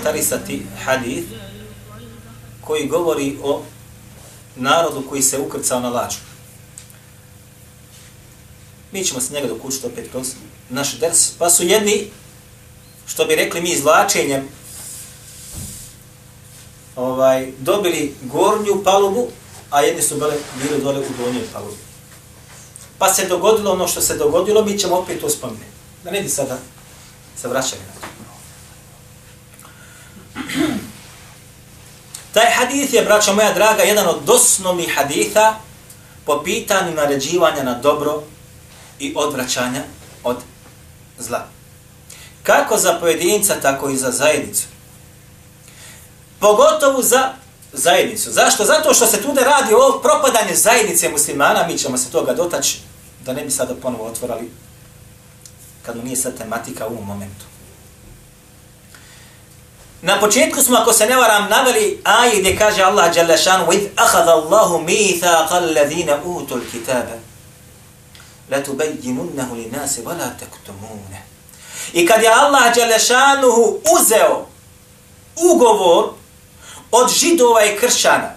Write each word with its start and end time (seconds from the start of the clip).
komentarisati 0.00 0.62
hadith 0.84 1.28
koji 2.60 2.88
govori 2.88 3.38
o 3.42 3.62
narodu 4.56 5.02
koji 5.08 5.22
se 5.22 5.38
ukrcao 5.38 5.80
na 5.80 5.88
lađu. 5.88 6.16
Mi 8.92 9.04
ćemo 9.04 9.20
se 9.20 9.34
njega 9.34 9.48
dokučiti 9.48 9.86
opet 9.86 10.10
kroz 10.10 10.26
naš 10.68 10.98
ders. 10.98 11.30
Pa 11.38 11.50
su 11.50 11.64
jedni, 11.64 12.10
što 13.06 13.24
bi 13.24 13.34
rekli 13.34 13.60
mi 13.60 13.70
izvlačenjem, 13.70 14.48
ovaj, 16.96 17.52
dobili 17.58 18.14
gornju 18.22 18.82
palubu, 18.84 19.28
a 19.70 19.80
jedni 19.80 20.02
su 20.02 20.14
bile, 20.14 20.34
bili 20.62 20.82
dole 20.82 20.98
u 21.00 21.24
donjoj 21.24 21.44
palubi. 21.52 21.76
Pa 22.98 23.14
se 23.14 23.26
dogodilo 23.26 23.72
ono 23.72 23.88
što 23.88 24.00
se 24.00 24.16
dogodilo, 24.16 24.64
mi 24.64 24.78
ćemo 24.78 24.96
opet 24.96 25.20
to 25.20 25.30
spomenuti. 25.30 25.66
Da 26.04 26.10
ne 26.10 26.20
bi 26.20 26.28
sada 26.28 26.58
se 27.40 27.48
vraćali 27.48 27.82
na 27.82 28.00
to. 28.00 28.19
Taj 32.40 32.50
hadith 32.50 32.94
je, 32.94 33.04
braćo 33.04 33.34
moja 33.34 33.52
draga, 33.52 33.82
jedan 33.82 34.06
od 34.08 34.30
osnovnih 34.30 34.94
haditha 34.96 35.54
po 36.24 36.42
pitanju 36.42 36.94
naređivanja 36.94 37.62
na 37.62 37.74
dobro 37.74 38.22
i 38.98 39.12
odvraćanja 39.16 39.82
od 40.24 40.36
zla. 41.18 41.46
Kako 42.42 42.76
za 42.76 42.92
pojedinca, 43.00 43.60
tako 43.62 43.90
i 43.90 43.96
za 43.96 44.10
zajednicu. 44.10 44.66
Pogotovo 46.38 47.02
za 47.02 47.32
zajednicu. 47.72 48.30
Zašto? 48.30 48.64
Zato 48.64 48.94
što 48.94 49.06
se 49.06 49.22
tu 49.22 49.34
ne 49.34 49.42
radi 49.44 49.74
o 49.74 50.00
propadanju 50.02 50.56
zajednice 50.56 51.08
muslimana, 51.08 51.66
mi 51.66 51.78
ćemo 51.78 51.98
se 51.98 52.10
toga 52.10 52.32
dotaći, 52.32 52.78
da 53.24 53.32
ne 53.32 53.44
bi 53.44 53.50
sada 53.50 53.74
ponovo 53.82 54.04
otvorali, 54.04 54.50
kad 55.82 55.96
mu 55.96 56.02
nije 56.02 56.16
sad 56.16 56.38
tematika 56.38 56.86
u 56.86 56.90
ovom 56.90 57.06
momentu. 57.06 57.49
Na 60.01 60.19
početku 60.19 60.61
smo, 60.61 60.77
ako 60.77 60.93
se 60.93 61.05
ne 61.05 61.15
varam, 61.15 61.49
naveli 61.49 62.01
aji 62.03 62.39
gdje 62.39 62.57
kaže 62.57 62.83
Allah 62.83 63.13
Đalešanu 63.15 63.65
وَإِذْ 63.65 63.87
أَخَذَ 63.97 64.27
اللَّهُ 64.27 64.77
مِيثَاقَ 64.77 65.53
الَّذِينَ 65.53 66.09
أُوتُوا 66.09 66.57
الْكِتَابَ 66.57 67.19
لَتُبَيِّنُنَّهُ 68.51 69.55
لِنَاسِ 69.55 69.99
وَلَا 70.05 70.29
تَكْتُمُونَ 70.39 71.15
I 71.93 72.05
kad 72.05 72.23
je 72.23 72.29
Allah 72.29 72.75
Đalešanu 72.75 73.79
uzeo 73.99 74.45
ugovor 75.35 76.05
od 76.91 77.11
židova 77.11 77.65
i 77.65 77.77
kršćana, 77.77 78.31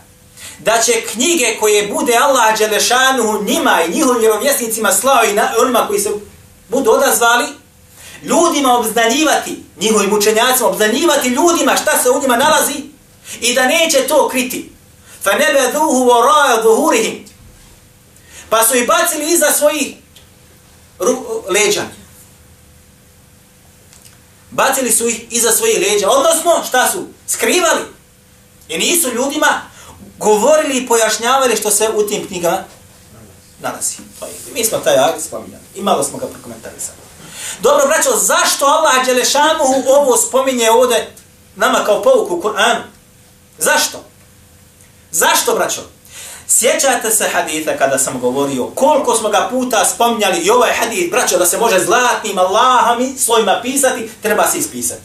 da 0.59 0.83
će 0.83 0.93
knjige 1.13 1.57
koje 1.61 1.87
bude 1.87 2.17
Allah 2.17 2.59
Đalešanu 2.59 3.43
njima 3.43 3.83
i 3.83 3.91
njihovim 3.91 4.21
vjerovjesnicima 4.21 4.93
slao 4.93 5.25
i 5.25 5.33
na, 5.33 5.53
onima 5.61 5.87
koji 5.87 6.01
se 6.01 6.11
budu 6.69 6.91
odazvali, 6.91 7.45
ljudima 8.24 8.78
obznanjivati, 8.78 9.64
njihovim 9.80 10.14
učenjacima 10.14 10.70
obznanjivati 10.70 11.28
ljudima 11.28 11.76
šta 11.76 12.04
se 12.04 12.10
u 12.10 12.22
njima 12.22 12.38
nalazi 12.38 12.84
i 13.42 13.54
da 13.54 13.68
neće 13.68 14.08
to 14.08 14.30
kriti. 14.30 14.72
Fa 15.24 15.32
nebe 15.32 15.72
duhu 15.74 16.04
voraja 16.04 16.62
duhurihim. 16.64 17.26
Pa 18.50 18.64
su 18.64 18.76
i 18.76 18.88
bacili 18.88 19.34
iza 19.34 19.52
svojih 19.52 19.96
leđa. 21.50 21.82
Bacili 24.52 24.92
su 24.92 25.08
ih 25.08 25.26
iza 25.30 25.52
svojih 25.52 25.80
leđa. 25.80 26.10
Odnosno, 26.10 26.64
šta 26.68 26.92
su? 26.92 27.08
Skrivali. 27.28 27.82
I 28.68 28.78
nisu 28.78 29.14
ljudima 29.14 29.62
govorili 30.18 30.78
i 30.78 30.88
pojašnjavali 30.88 31.56
što 31.56 31.72
se 31.72 31.90
u 31.96 32.08
tim 32.08 32.28
knjigama 32.28 32.64
nalazi. 33.60 33.96
Pa, 34.20 34.28
mi 34.54 34.66
smo 34.66 34.78
taj 34.78 34.98
akt 34.98 35.22
spominjali. 35.22 35.64
I 35.76 35.82
malo 35.82 36.04
smo 36.04 36.18
ga 36.18 36.28
prokomentarisali. 36.28 37.03
Dobro, 37.60 37.88
braćo, 37.88 38.10
zašto 38.18 38.66
Allah 38.66 39.06
Đelešanu 39.06 39.64
ovo 39.88 40.18
spominje 40.18 40.72
ovdje 40.72 41.12
nama 41.56 41.84
kao 41.86 42.02
povuku 42.02 42.36
u 42.36 42.42
Kur'anu? 42.42 42.82
Zašto? 43.58 43.98
Zašto, 45.12 45.56
braćo? 45.56 45.82
Sjećate 46.48 47.12
se 47.12 47.30
haditha 47.34 47.72
kada 47.78 47.98
sam 48.00 48.20
govorio 48.20 48.66
koliko 48.66 49.16
smo 49.16 49.30
ga 49.30 49.48
puta 49.52 49.86
spominjali 49.86 50.38
i 50.40 50.50
ovaj 50.50 50.72
hadith, 50.74 51.12
braćo, 51.12 51.38
da 51.38 51.46
se 51.46 51.58
može 51.58 51.80
zlatnim 51.80 52.38
Allahami 52.38 53.14
svojima 53.18 53.60
pisati, 53.62 54.10
treba 54.22 54.48
se 54.48 54.58
ispisati. 54.58 55.02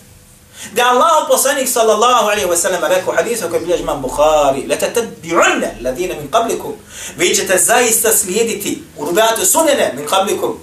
Da 0.73 0.83
Allah 0.87 1.27
poslanik 1.29 1.69
sallallahu 1.69 2.25
alaihi 2.25 2.47
wa 2.47 2.57
sallam 2.57 2.81
rekao 2.89 3.15
haditha 3.15 3.49
koji 3.49 3.61
bilježi 3.61 3.83
imam 3.83 4.03
Bukhari, 4.03 4.67
la 4.67 4.77
tadbi'unne 4.77 5.83
ladine 5.85 6.15
min 6.15 6.31
qablikum, 6.31 6.73
vi 7.17 7.35
ćete 7.35 7.59
zaista 7.59 8.13
slijediti 8.13 8.83
u 8.97 9.05
rubatu 9.05 9.47
sunene 9.47 9.93
min 9.97 10.07
qablikum, 10.07 10.55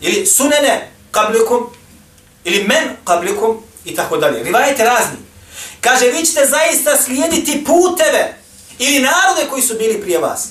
ili 0.00 0.26
sunene 0.26 0.90
kablikum, 1.10 1.66
ili 2.44 2.64
men 2.64 2.96
kablikum, 3.04 3.62
i 3.84 3.94
tako 3.94 4.16
dalje. 4.16 4.42
Rivajete 4.42 4.84
razni. 4.84 5.18
Kaže, 5.80 6.06
vi 6.06 6.26
ćete 6.26 6.46
zaista 6.46 6.96
slijediti 6.96 7.64
puteve 7.64 8.38
ili 8.78 8.98
narode 8.98 9.48
koji 9.50 9.62
su 9.62 9.74
bili 9.74 10.00
prije 10.00 10.18
vas. 10.18 10.48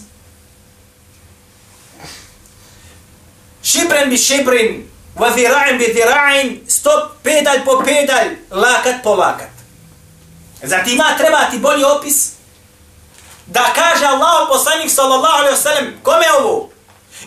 Šibren 3.63 4.09
bi 4.09 4.17
šibrin, 4.17 4.89
va 5.15 5.31
zira'in 5.35 5.77
bi 5.77 5.93
zira'in, 5.93 6.61
stop, 6.67 7.11
pedalj 7.23 7.65
po 7.65 7.83
pedalj, 7.85 8.37
lakat 8.51 8.95
po 9.03 9.15
lakat. 9.15 9.49
Zatim 10.63 10.93
ima 10.93 11.17
treba 11.17 11.49
ti 11.51 11.57
bolji 11.57 11.83
opis 11.83 12.31
da 13.45 13.73
kaže 13.75 14.05
Allah 14.05 14.47
poslanik 14.49 14.91
sallallahu 14.91 15.37
alaihi 15.37 15.55
wa 15.55 15.61
sallam, 15.61 15.93
kome 16.03 16.25
ovo? 16.39 16.69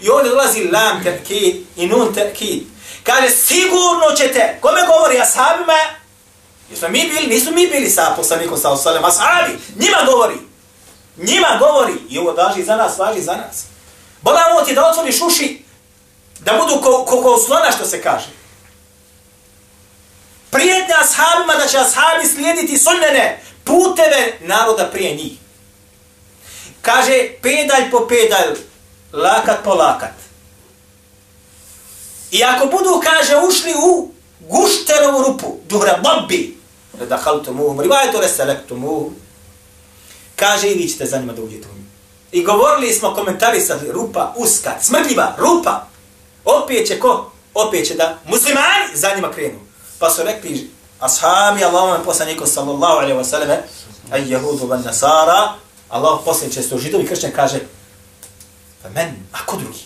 I 0.02 0.08
ovdje 0.08 0.30
dolazi 0.30 0.64
lam 0.64 1.04
ta'kid 1.04 1.64
i 1.76 1.86
nun 1.86 2.14
ta'kid. 2.14 2.62
Kaže, 3.02 3.30
sigurno 3.30 4.16
ćete, 4.16 4.58
kome 4.60 4.80
govori 4.86 5.20
ashabima, 5.20 5.72
jesmo 6.70 6.88
mi 6.88 7.08
bili, 7.08 7.26
nisu 7.26 7.52
mi 7.52 7.66
bili 7.66 7.90
sa 7.90 8.12
poslanikom 8.16 8.58
sa 8.58 8.70
osalem, 8.70 9.04
ashabi, 9.04 9.58
njima 9.76 9.98
govori. 10.06 10.34
Njima 11.16 11.56
govori. 11.58 11.94
I 12.08 12.18
ovo 12.18 12.32
daži 12.32 12.64
za 12.64 12.76
nas, 12.76 12.98
važi 12.98 13.22
za 13.22 13.32
nas. 13.32 13.64
Bolamo 14.22 14.60
ti 14.60 14.74
da 14.74 14.86
otvoriš 14.86 15.20
uši, 15.20 15.62
da 16.40 16.52
budu 16.52 16.82
ko, 16.82 17.04
ko, 17.04 17.22
ko 17.22 17.38
slona 17.46 17.72
što 17.72 17.84
se 17.84 18.02
kaže. 18.02 18.28
Prijetnja 20.50 20.96
ashabima 21.00 21.54
da 21.54 21.66
će 21.66 21.78
ashabi 21.78 22.26
slijediti 22.34 22.78
sunnene 22.78 23.42
puteve 23.64 24.36
naroda 24.40 24.84
prije 24.92 25.14
njih. 25.14 25.32
Kaže, 26.82 27.28
pedalj 27.42 27.90
po 27.90 28.06
pedalj, 28.08 28.56
lakat 29.12 29.64
po 29.64 29.74
lakat. 29.74 30.14
I 32.30 32.44
ako 32.44 32.66
budu, 32.66 33.02
kaže, 33.04 33.36
ušli 33.48 33.74
u 33.74 34.10
gušterovu 34.40 35.22
rupu, 35.22 35.56
duhra 35.68 36.00
babbi, 36.02 36.56
da 37.08 37.16
haltu 37.16 37.52
muhum, 37.52 37.80
rivajtu 37.80 38.20
reselektu 38.20 38.76
muhum, 38.76 39.14
kaže 40.36 40.70
i 40.70 40.74
vi 40.74 40.88
ćete 40.88 41.06
za 41.06 41.18
njima 41.18 41.32
da 41.32 41.42
uđete 41.42 41.68
u 41.68 41.76
nju. 41.76 41.84
I 42.32 42.44
govorili 42.44 42.92
smo, 42.92 43.14
komentarisali, 43.14 43.92
rupa, 43.92 44.34
uska, 44.36 44.72
smrdljiva, 44.80 45.34
rupa. 45.38 45.86
Opet 46.44 46.86
će 46.86 47.00
ko? 47.00 47.32
Opet 47.54 47.86
će 47.86 47.94
da 47.94 48.18
muslimani 48.24 48.94
za 48.94 49.14
njima 49.14 49.32
krenu. 49.32 49.58
Pa 49.98 50.10
su 50.10 50.22
rekli, 50.22 50.70
ashabi 51.00 51.64
Allahom 51.64 52.04
poslaniku 52.04 52.46
sallallahu 52.46 52.98
alaihi 52.98 53.18
wa 53.18 53.24
sallame, 53.24 53.62
a 54.10 54.16
jehudu 54.16 54.66
van 54.66 54.82
nasara, 54.82 55.54
Allah 55.88 56.20
poslanik 56.24 56.54
često 56.54 56.78
židovi 56.78 57.06
kršćan 57.06 57.32
kaže, 57.36 57.60
Pa 58.82 58.88
men, 58.88 59.16
a 59.32 59.46
ko 59.46 59.56
drugi? 59.56 59.84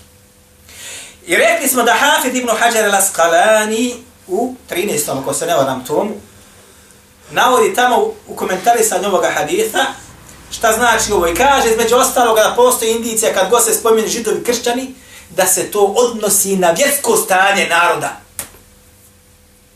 I 1.27 1.37
rekli 1.37 1.69
smo 1.69 1.83
da 1.83 1.95
Hafid 1.95 2.37
ibn 2.37 2.49
Hajar 2.59 2.91
al-Asqalani 2.91 3.95
u 4.27 4.55
13. 4.71 5.21
ako 5.21 5.35
se 5.35 5.47
ne 5.47 5.55
vadam 5.55 5.85
tomu, 5.85 6.15
navodi 7.31 7.75
tamo 7.75 8.13
u 8.27 8.37
komentari 8.37 8.85
sa 8.85 9.01
ovoga 9.07 9.31
haditha, 9.31 9.87
šta 10.51 10.73
znači 10.73 11.13
ovo 11.13 11.29
i 11.29 11.35
kaže, 11.35 11.71
između 11.71 11.97
ostaloga 11.97 12.43
da 12.43 12.55
postoji 12.57 12.93
indicija 12.93 13.35
kad 13.35 13.51
god 13.51 13.65
se 13.65 13.75
spomenu 13.75 14.09
židovi 14.09 14.45
kršćani, 14.45 14.95
da 15.31 15.47
se 15.47 15.71
to 15.71 15.81
odnosi 15.81 16.57
na 16.57 16.71
vjersko 16.71 17.17
stanje 17.17 17.67
naroda. 17.69 18.21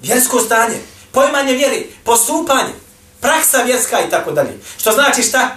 Vjersko 0.03 0.41
stanje, 0.41 0.79
pojmanje 1.13 1.53
vjeri, 1.53 1.93
postupanje, 2.05 2.73
praksa 3.21 3.63
vjerska 3.63 4.01
i 4.01 4.11
tako 4.11 4.33
dalje. 4.33 4.59
Što 4.79 4.93
znači 4.93 5.23
šta? 5.23 5.57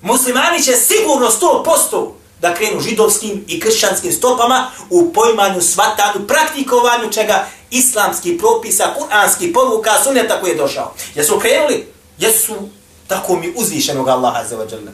Muslimani 0.00 0.62
će 0.62 0.72
sigurno 0.72 1.30
100% 1.30 2.12
da 2.40 2.54
krenu 2.54 2.80
židovskim 2.80 3.44
i 3.48 3.60
kršćanskim 3.60 4.12
stopama 4.12 4.70
u 4.90 5.12
pojmanju, 5.12 5.60
svatanju, 5.60 6.26
praktikovanju 6.26 7.12
čega 7.12 7.46
islamski 7.70 8.38
propisa, 8.38 8.94
kuranski 8.98 9.52
poruka, 9.52 10.02
suneta 10.04 10.40
koji 10.40 10.50
je 10.50 10.56
došao. 10.56 10.94
Jesu 11.14 11.38
krenuli? 11.38 11.86
Jesu 12.18 12.54
tako 13.06 13.36
mi 13.36 13.52
uzvišenog 13.56 14.08
Allaha 14.08 14.44
za 14.44 14.56
vađalna. 14.56 14.90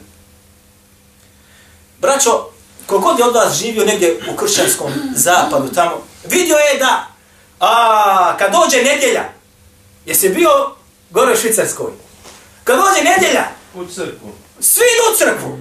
Braćo, 1.99 2.49
kogod 2.85 3.19
je 3.19 3.25
od 3.25 3.35
vas 3.35 3.57
živio 3.57 3.85
negdje 3.85 4.19
u 4.33 4.35
kršćanskom 4.35 4.91
zapadu 5.15 5.73
tamo, 5.73 6.03
vidio 6.23 6.57
je 6.57 6.79
da 6.79 7.07
a, 7.59 8.37
kad 8.37 8.51
dođe 8.51 8.83
nedjelja, 8.83 9.23
jesi 10.05 10.29
bio 10.29 10.49
gore 11.09 11.33
u 11.33 11.37
Švicarskoj, 11.37 11.91
kad 12.63 12.77
dođe 12.77 13.03
nedjelja, 13.03 13.45
u 13.75 13.85
crkvu. 13.85 14.31
Svi 14.59 14.83
idu 14.83 15.13
u 15.13 15.17
crkvu. 15.17 15.57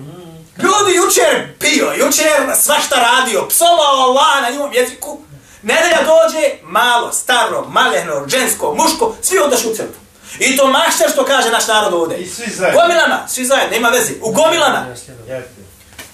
Ljudi 0.62 0.94
jučer 0.94 1.58
pio, 1.58 1.92
jučer 1.92 2.56
svašta 2.60 2.96
radio, 2.96 3.48
psovao 3.48 4.02
Allah 4.02 4.42
na 4.42 4.50
njom 4.50 4.72
jeziku. 4.72 5.18
Nedelja 5.62 5.98
dođe, 6.02 6.50
malo, 6.62 7.12
staro, 7.12 7.64
malehno, 7.68 8.24
žensko, 8.28 8.74
muško, 8.74 9.16
svi 9.22 9.38
odaš 9.38 9.64
u 9.64 9.74
crtu. 9.76 9.98
I 10.38 10.56
to 10.56 10.66
mašta 10.66 11.08
što 11.12 11.24
kaže 11.24 11.50
naš 11.50 11.66
narod 11.66 11.94
ovdje. 11.94 12.18
I 12.18 12.28
svi 12.28 12.50
zajedno. 12.50 12.80
Gomilama, 12.80 13.28
svi 13.28 13.44
zajedno, 13.44 13.70
nema 13.70 13.88
veze. 13.88 14.12
U 14.22 14.32
gomilama. 14.32 14.86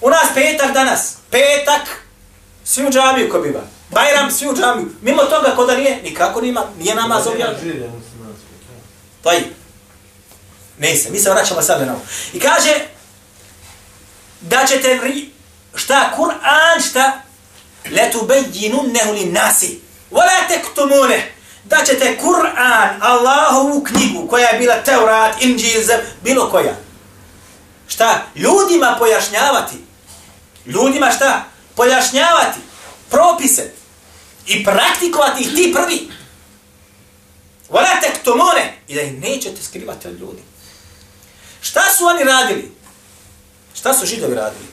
U 0.01 0.09
nas 0.09 0.27
petak 0.33 0.71
danas. 0.71 1.15
Petak, 1.29 1.81
svi 2.63 2.85
u 2.85 2.91
džamiju 2.91 3.31
ko 3.31 3.39
biva. 3.39 3.61
Bajram, 3.89 4.31
svi 4.31 4.47
u 4.49 4.55
džamiju. 4.55 4.89
Mimo 5.01 5.23
toga 5.23 5.55
ko 5.55 5.65
da 5.65 5.75
nije, 5.75 6.01
nikako 6.03 6.41
nima, 6.41 6.63
nije 6.77 6.95
namaz 6.95 7.27
objavljen. 7.27 7.91
To 9.23 9.31
je. 9.31 9.53
Ne 10.77 10.95
se, 10.95 11.09
mi 11.11 11.19
se 11.19 11.29
vraćamo 11.29 11.61
sad 11.61 11.87
na 11.87 11.93
ovo. 11.93 12.01
I 12.33 12.39
kaže, 12.39 12.79
da 14.41 14.65
ćete 14.67 14.99
ri, 15.03 15.29
šta, 15.75 16.13
Kur'an, 16.17 16.89
šta, 16.89 17.21
letu 17.91 18.25
bejinunnehu 18.25 19.13
nasi, 19.25 19.81
wala 20.11 20.47
tektumune, 20.47 21.31
da 21.63 21.77
ćete 21.85 22.17
Kur'an, 22.21 22.97
Allahovu 22.99 23.83
knjigu, 23.83 24.27
koja 24.27 24.47
je 24.47 24.59
bila 24.59 24.83
Teurat, 24.83 25.41
Inđil, 25.41 25.81
bilo 26.23 26.49
koja, 26.49 26.75
šta, 27.87 28.25
ljudima 28.35 28.95
pojašnjavati, 28.99 29.75
ljudima 30.65 31.11
šta, 31.11 31.45
pojašnjavati, 31.75 32.59
propise, 33.09 33.71
i 34.47 34.63
praktikovati 34.63 35.43
ih 35.43 35.55
ti 35.55 35.73
prvi, 35.75 36.11
wala 37.69 38.01
tektumune, 38.01 38.77
i 38.87 38.95
da 38.95 39.01
ih 39.01 39.19
nećete 39.19 39.63
skrivati 39.63 40.07
od 40.07 40.19
ljudi. 40.19 40.41
Šta 41.61 41.81
su 41.97 42.05
oni 42.05 42.23
radili? 42.23 42.71
Šta 43.75 43.93
su 43.93 44.05
židovi 44.05 44.35
radili? 44.35 44.65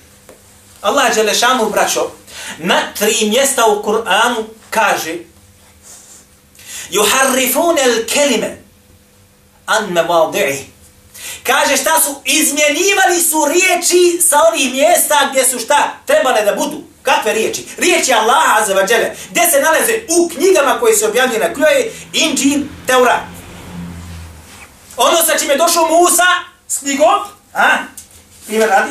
Allah 0.83 1.15
Đelešanu, 1.15 1.71
braćo, 1.71 2.11
na 2.59 2.93
tri 2.99 3.29
mjesta 3.29 3.67
u 3.67 3.83
Kur'anu 3.83 4.45
kaže 4.71 5.15
Juharrifune 6.91 7.83
el 7.83 8.07
kelime 8.07 8.63
an 9.67 9.89
mevaldi'i. 9.93 10.65
Kaže 11.43 11.77
šta 11.77 12.01
su? 12.01 12.15
Izmjenjivali 12.25 13.23
su 13.31 13.45
riječi 13.49 14.23
sa 14.23 14.37
onih 14.49 14.73
mjesta 14.73 15.29
gdje 15.31 15.45
su 15.45 15.59
šta? 15.59 15.91
Trebale 16.07 16.45
da 16.45 16.55
budu. 16.55 16.83
Kakve 17.03 17.33
riječi? 17.33 17.67
Riječi 17.79 18.13
Allaha 18.13 18.65
za 18.67 18.75
vađele. 18.75 19.15
Gdje 19.31 19.43
se 19.51 19.61
nalaze 19.61 20.01
u 20.09 20.29
knjigama 20.29 20.81
koje 20.81 20.97
se 20.97 21.07
objavljene 21.07 21.49
na 21.49 21.55
kljoje 21.55 21.93
Inđin 22.13 22.69
Teurat. 22.87 23.21
Ono 24.97 25.23
sa 25.27 25.39
čime 25.39 25.55
je 25.55 25.59
došao 25.59 25.89
Musa 25.89 26.31
s 26.69 26.79
knjigom, 26.79 27.19
a? 27.55 27.69
Primjer 28.49 28.69
radi. 28.69 28.91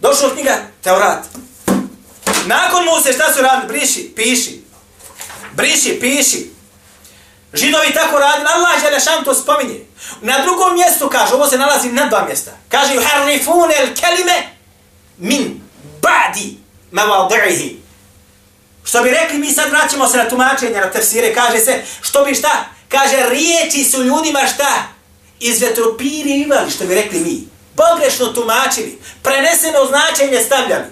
Došao 0.00 0.30
knjiga 0.30 0.58
Teurat. 0.82 1.24
Nakon 2.46 2.84
Muse 2.84 3.12
šta 3.12 3.32
su 3.32 3.42
radili? 3.42 3.68
Briši, 3.68 4.12
piši. 4.16 4.62
Briši, 5.52 5.98
piši. 6.00 6.50
Židovi 7.54 7.94
tako 7.94 8.18
radili, 8.18 8.48
Allah 8.54 8.84
je 8.84 8.90
lešan 8.90 9.24
to 9.24 9.34
spominje. 9.34 9.80
Na 10.20 10.42
drugom 10.44 10.74
mjestu 10.74 11.08
kaže, 11.08 11.34
ovo 11.34 11.46
se 11.46 11.58
nalazi 11.58 11.92
na 11.92 12.06
dva 12.06 12.24
mjesta. 12.24 12.50
Kaže, 12.68 12.94
yuharrifune 12.94 13.80
el 13.80 13.88
kelime 13.94 14.48
min 15.18 15.60
ba'di 16.00 16.54
mavadi'ihi. 16.92 17.76
Što 18.84 19.02
bi 19.02 19.10
rekli, 19.10 19.38
mi 19.38 19.52
sad 19.52 19.70
vraćamo 19.70 20.08
se 20.08 20.16
na 20.16 20.28
tumačenje, 20.28 20.80
na 20.80 20.90
tefsire, 20.90 21.34
kaže 21.34 21.58
se, 21.58 21.82
što 22.00 22.24
bi 22.24 22.34
šta? 22.34 22.64
Kaže, 22.88 23.28
riječi 23.30 23.84
su 23.84 24.02
ljudima 24.02 24.40
šta? 24.54 24.82
Izvetropirivali, 25.40 26.70
što 26.70 26.84
bi 26.84 26.94
rekli 26.94 27.20
mi 27.20 27.51
pogrešno 27.76 28.26
tumačili, 28.26 28.98
preneseno 29.22 29.86
značenje 29.86 30.40
stavljali. 30.40 30.84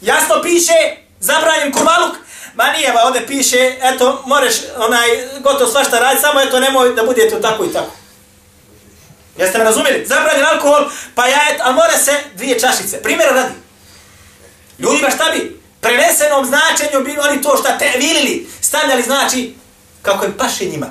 Jasno 0.00 0.42
piše, 0.42 0.96
zabranjen 1.20 1.72
kurvaluk, 1.72 2.16
ma 2.54 2.72
nije, 2.72 2.92
ba, 2.92 3.02
ovdje 3.04 3.26
piše, 3.26 3.76
eto, 3.82 4.22
moreš, 4.26 4.54
onaj, 4.76 5.08
gotovo 5.40 5.70
svašta 5.70 5.98
raditi, 5.98 6.22
samo 6.22 6.40
eto, 6.40 6.60
nemoj 6.60 6.94
da 6.94 7.02
budete 7.02 7.40
tako 7.40 7.64
i 7.64 7.72
tako. 7.72 7.92
Jeste 9.38 9.58
me 9.58 9.64
razumjeli? 9.64 10.06
Zabranjen 10.06 10.46
alkohol, 10.46 10.90
pa 11.14 11.26
ja, 11.26 11.38
eto, 11.50 11.62
a 11.66 11.72
more 11.72 11.98
se 11.98 12.12
dvije 12.34 12.60
čašice. 12.60 13.02
Primjer 13.02 13.28
radi. 13.34 13.54
Ljudima 14.78 15.10
šta 15.10 15.24
bi? 15.32 15.60
Prenesenom 15.80 16.46
značenju 16.46 17.04
bi 17.04 17.18
oni 17.18 17.42
to 17.42 17.56
šta 17.56 17.78
te 17.78 17.92
vilili, 17.96 18.48
stavljali 18.60 19.02
znači 19.02 19.54
kako 20.02 20.24
je 20.24 20.36
paše 20.38 20.64
njima. 20.64 20.86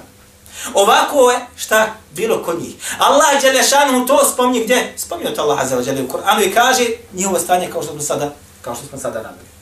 Ovako 0.73 1.31
je 1.31 1.39
šta 1.57 1.93
bilo 2.11 2.43
kod 2.43 2.61
njih. 2.61 2.75
Allah 2.97 3.41
Đelešanu 3.41 4.05
to 4.05 4.29
spomni 4.33 4.63
gdje? 4.63 4.93
Spomni 4.97 5.35
to 5.35 5.41
Allah 5.41 5.61
Azza 5.61 5.77
wa 5.77 6.05
u 6.05 6.07
Kur'anu 6.07 6.47
i 6.47 6.53
kaže 6.53 6.85
njihovo 7.13 7.39
stanje 7.39 7.69
kao 7.71 7.83
što 7.83 7.91
smo 7.91 8.01
sada, 8.01 8.33
kao 8.61 8.75
što 8.75 8.85
smo 8.85 8.97
sada 8.97 9.21
nabili. 9.21 9.53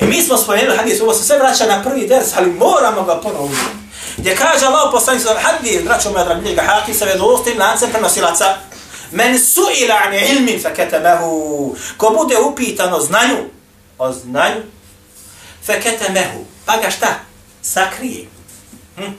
I 0.00 0.04
e, 0.04 0.06
mi 0.06 0.22
smo 0.22 0.36
spomenuli 0.36 0.76
hadis, 0.76 1.00
ovo 1.00 1.14
se 1.14 1.24
sve 1.24 1.38
vraća 1.38 1.66
na 1.66 1.82
prvi 1.82 2.06
ders, 2.06 2.26
ali 2.36 2.50
moramo 2.50 3.02
ga 3.02 3.20
ponovno 3.20 3.56
Gdje 4.16 4.36
kaže 4.36 4.66
Allah 4.66 4.88
poslanik 4.92 5.22
sa 5.22 5.34
hadis, 5.40 5.82
braćo 5.84 6.10
moja 6.10 6.24
dragi 6.24 6.48
njega, 6.48 6.62
haki 6.62 6.94
sa 6.94 7.04
vedostim 7.04 7.58
lancem 7.58 7.90
prenosilaca, 7.90 8.56
men 9.10 9.38
su'ila 9.38 9.94
an 10.06 10.14
ilmin 10.14 10.62
fakatamahu. 10.62 11.76
ko 11.96 12.10
bude 12.10 12.38
upitano 12.38 13.00
znanju, 13.00 13.36
o 13.98 14.12
znanju, 14.12 14.62
fakatamahu. 15.66 16.44
pa 16.66 16.76
ga 16.76 16.90
šta? 16.90 17.06
Sakrije. 17.62 18.26
Hm? 18.96 19.12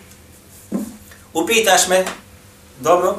Upitaš 1.33 1.87
me, 1.87 2.05
dobro, 2.79 3.15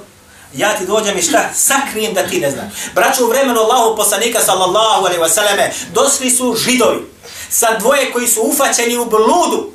ja 0.54 0.78
ti 0.78 0.86
dođem 0.86 1.18
i 1.18 1.22
šta, 1.22 1.50
sakrijem 1.54 2.14
da 2.14 2.26
ti 2.26 2.40
ne 2.40 2.50
znaš. 2.50 2.72
Braću, 2.94 3.24
u 3.24 3.28
vremenu 3.28 3.60
Allahu 3.60 3.96
poslanika 3.96 4.40
sallallahu 4.40 5.04
alaihi 5.04 5.22
wasallame 5.22 5.70
dosli 5.92 6.30
su 6.30 6.56
židovi 6.56 7.12
sa 7.50 7.78
dvoje 7.78 8.12
koji 8.12 8.28
su 8.28 8.40
ufaćeni 8.42 8.96
u 8.96 9.04
bludu. 9.04 9.72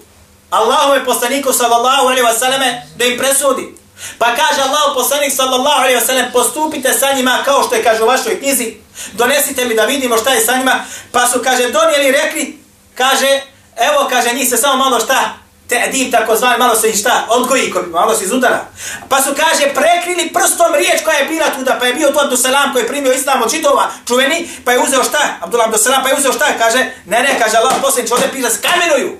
Allahu 0.49 0.93
je 0.93 1.05
poslaniku 1.05 1.53
sallallahu 1.53 2.07
alaihi 2.07 2.27
wasallame 2.27 2.81
da 2.97 3.05
im 3.05 3.17
presudi. 3.17 3.77
Pa 4.17 4.35
kaže 4.35 4.61
Allahu 4.61 4.95
poslanik 4.95 5.33
sallallahu 5.33 5.81
alaihi 5.81 5.99
wasallam, 5.99 6.31
postupite 6.31 6.93
sa 6.93 7.13
njima 7.13 7.39
kao 7.45 7.63
što 7.63 7.75
je 7.75 7.83
kaže 7.83 8.03
u 8.03 8.07
vašoj 8.07 8.39
knjizi, 8.39 8.75
donesite 9.13 9.65
mi 9.65 9.75
da 9.75 9.85
vidimo 9.85 10.17
šta 10.17 10.33
je 10.33 10.45
sa 10.45 10.57
njima, 10.57 10.85
pa 11.11 11.27
su, 11.27 11.39
kaže, 11.43 11.69
donijeli 11.69 12.11
rekli, 12.11 12.63
kaže, 12.95 13.41
evo, 13.77 14.07
kaže, 14.09 14.33
njih 14.33 14.49
se 14.49 14.57
samo 14.57 14.75
malo 14.75 14.99
šta, 14.99 15.33
Te'dib 15.69 16.11
tako 16.11 16.35
zvan, 16.35 16.59
malo 16.59 16.75
se 16.75 16.89
i 16.89 16.97
šta, 16.97 17.25
odgoji, 17.29 17.73
malo 17.91 18.15
se 18.15 18.23
izudara. 18.23 18.65
Pa 19.09 19.21
su, 19.21 19.29
kaže, 19.35 19.73
prekrili 19.73 20.33
prstom 20.33 20.75
riječ 20.75 21.03
koja 21.03 21.17
je 21.17 21.25
bila 21.25 21.49
tuda, 21.49 21.77
pa 21.79 21.85
je 21.85 21.93
bio 21.93 22.09
to 22.09 22.19
Abdusalam 22.23 22.73
koji 22.73 22.83
je 22.83 22.87
primio 22.87 23.13
islam 23.13 23.41
od 23.41 23.51
čitova, 23.51 23.91
čuveni, 24.07 24.49
pa 24.65 24.71
je 24.71 24.79
uzeo 24.79 25.03
šta? 25.03 25.37
Abdullah 25.41 25.67
Abdusalam, 25.67 26.03
pa 26.03 26.09
je 26.09 26.17
uzeo 26.17 26.33
šta? 26.33 26.45
Kaže, 26.57 26.91
ne, 27.05 27.23
ne, 27.23 27.39
kaže, 27.39 27.57
Allah 27.57 27.73
posljednič, 27.81 28.11
ovdje 28.11 28.31
piše, 28.31 28.49
skamenuju. 28.49 29.17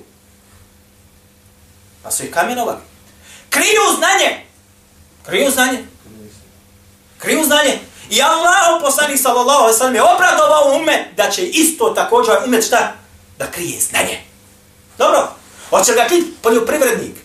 Pa 2.04 2.12
su 2.12 2.24
ih 2.24 2.32
kamenovali. 2.32 2.77
Kriju 3.50 3.82
znanje. 3.98 4.46
Kriju 5.25 5.51
znanje. 5.51 5.86
Kriju 7.18 7.44
znanje. 7.44 7.80
I 8.10 8.22
Allah, 8.22 8.82
poslanik 8.82 9.20
sallallahu 9.22 9.60
alaihi 9.60 9.77
sallam, 9.77 9.96
je 9.96 10.04
obradovao 10.04 10.75
ume 10.75 11.12
da 11.18 11.30
će 11.30 11.46
isto 11.46 11.89
također 11.89 12.36
umet 12.46 12.66
šta? 12.66 12.94
Da 13.38 13.51
krije 13.51 13.80
znanje. 13.80 14.22
Dobro. 14.98 15.30
Hoće 15.70 15.94
ga 15.94 16.08
kriti 16.08 16.34
poljoprivrednik. 16.42 17.16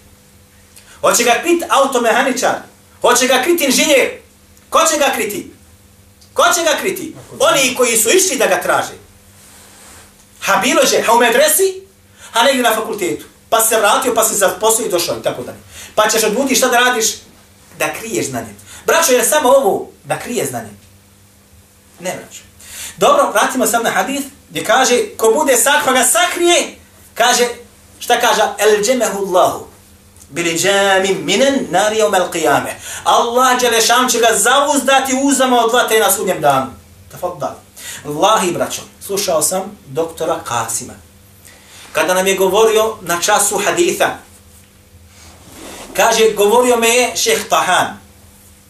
Hoće 1.00 1.24
ga 1.24 1.38
kriti 1.42 1.64
automehaničar. 1.68 2.54
Hoće 3.00 3.26
ga 3.26 3.42
kriti 3.42 3.64
inženjer. 3.64 4.10
Ko 4.68 4.80
će 4.92 4.98
ga 4.98 5.12
kriti? 5.14 5.52
Ko 6.32 6.42
će 6.54 6.62
ga 6.62 6.76
kriti? 6.80 7.16
Oni 7.38 7.74
koji 7.74 7.96
su 7.96 8.10
išli 8.10 8.36
da 8.38 8.46
ga 8.46 8.60
traže. 8.60 9.02
Ha 10.40 10.56
bilo 10.56 10.82
je, 10.92 11.02
ha 11.02 11.12
u 11.12 11.18
medresi, 11.18 11.82
ha 12.32 12.42
negdje 12.42 12.62
na 12.62 12.74
fakultetu. 12.74 13.24
Pa 13.48 13.60
se 13.60 13.78
vratio, 13.78 14.14
pa 14.14 14.24
se 14.24 14.34
zaposlio 14.34 14.86
i 14.86 14.90
došao 14.90 15.18
i 15.18 15.22
tako 15.22 15.42
dalje. 15.42 15.58
Pa 15.94 16.08
ćeš 16.08 16.24
odbudi 16.24 16.54
šta 16.54 16.68
da 16.68 16.78
radiš? 16.78 17.06
Da 17.78 17.92
kriješ 18.00 18.26
znanje. 18.26 18.54
Braćo, 18.86 19.12
je 19.12 19.24
samo 19.24 19.48
ovo 19.48 19.90
da 20.04 20.18
krije 20.18 20.46
znanje? 20.46 20.70
Ne, 22.00 22.16
braćo. 22.16 22.40
Dobro, 22.96 23.30
vratimo 23.30 23.66
sam 23.66 23.82
na 23.82 23.90
hadith 23.90 24.26
gdje 24.50 24.64
kaže, 24.64 24.98
ko 25.16 25.32
bude 25.34 25.56
sakva 25.56 25.92
ga 25.92 26.04
sakrije, 26.04 26.76
kaže, 27.14 27.48
Šta 28.02 28.20
kaže? 28.20 28.42
El 28.58 28.82
džemehu 28.84 29.18
Allahu. 29.18 29.66
Bili 30.30 30.58
džemi 30.58 31.14
minen 31.14 31.66
nari 31.70 32.02
om 32.02 32.14
el 32.14 32.26
qiyame. 32.32 32.74
Allah 33.04 33.60
Đelešan 33.60 34.08
će 34.08 34.18
ga 34.18 34.28
zauzdati 34.38 35.20
uzama 35.22 35.64
od 35.64 35.72
vate 35.72 35.98
na 35.98 36.12
sudnjem 36.12 36.40
danu. 36.40 36.70
Tafaddal. 37.12 37.54
Allahi, 38.06 38.50
braćo, 38.50 38.82
slušao 39.06 39.42
sam 39.42 39.78
doktora 39.86 40.40
Kasima. 40.44 40.92
Kada 41.92 42.14
nam 42.14 42.26
je 42.26 42.34
govorio 42.34 42.96
na 43.00 43.20
času 43.20 43.60
haditha, 43.64 44.08
kaže, 45.96 46.30
govorio 46.36 46.76
me 46.76 46.88
je 46.88 47.16
šeh 47.16 47.48
Tahan. 47.48 47.98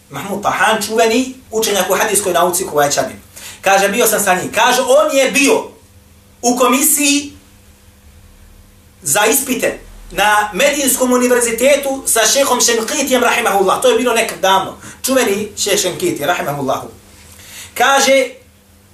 Mahmud 0.09 0.43
Tahan, 0.43 0.81
čuveni 0.81 1.35
učenjak 1.51 1.89
u 1.89 1.93
hadijskoj 1.93 2.33
nauci 2.33 2.67
kuvačani. 2.67 3.15
Kaže, 3.61 3.89
bio 3.89 4.07
sam 4.07 4.23
sa 4.23 4.35
njim. 4.35 4.51
Kaže, 4.55 4.81
on 4.81 5.17
je 5.17 5.31
bio 5.31 5.63
u 6.41 6.57
komisiji 6.57 7.32
za 9.03 9.25
ispite 9.25 9.79
na 10.11 10.49
Medijinskom 10.53 11.13
univerzitetu 11.13 12.03
sa 12.05 12.25
šehom 12.25 12.61
Šenkitijem, 12.61 13.23
rahimahullah. 13.23 13.81
To 13.81 13.89
je 13.89 13.97
bilo 13.97 14.13
nekad 14.13 14.39
davno. 14.39 14.77
Čuveni 15.05 15.51
šeh 15.57 15.81
Šenkiti, 15.81 16.25
rahimahullahu. 16.25 16.87
Kaže, 17.73 18.29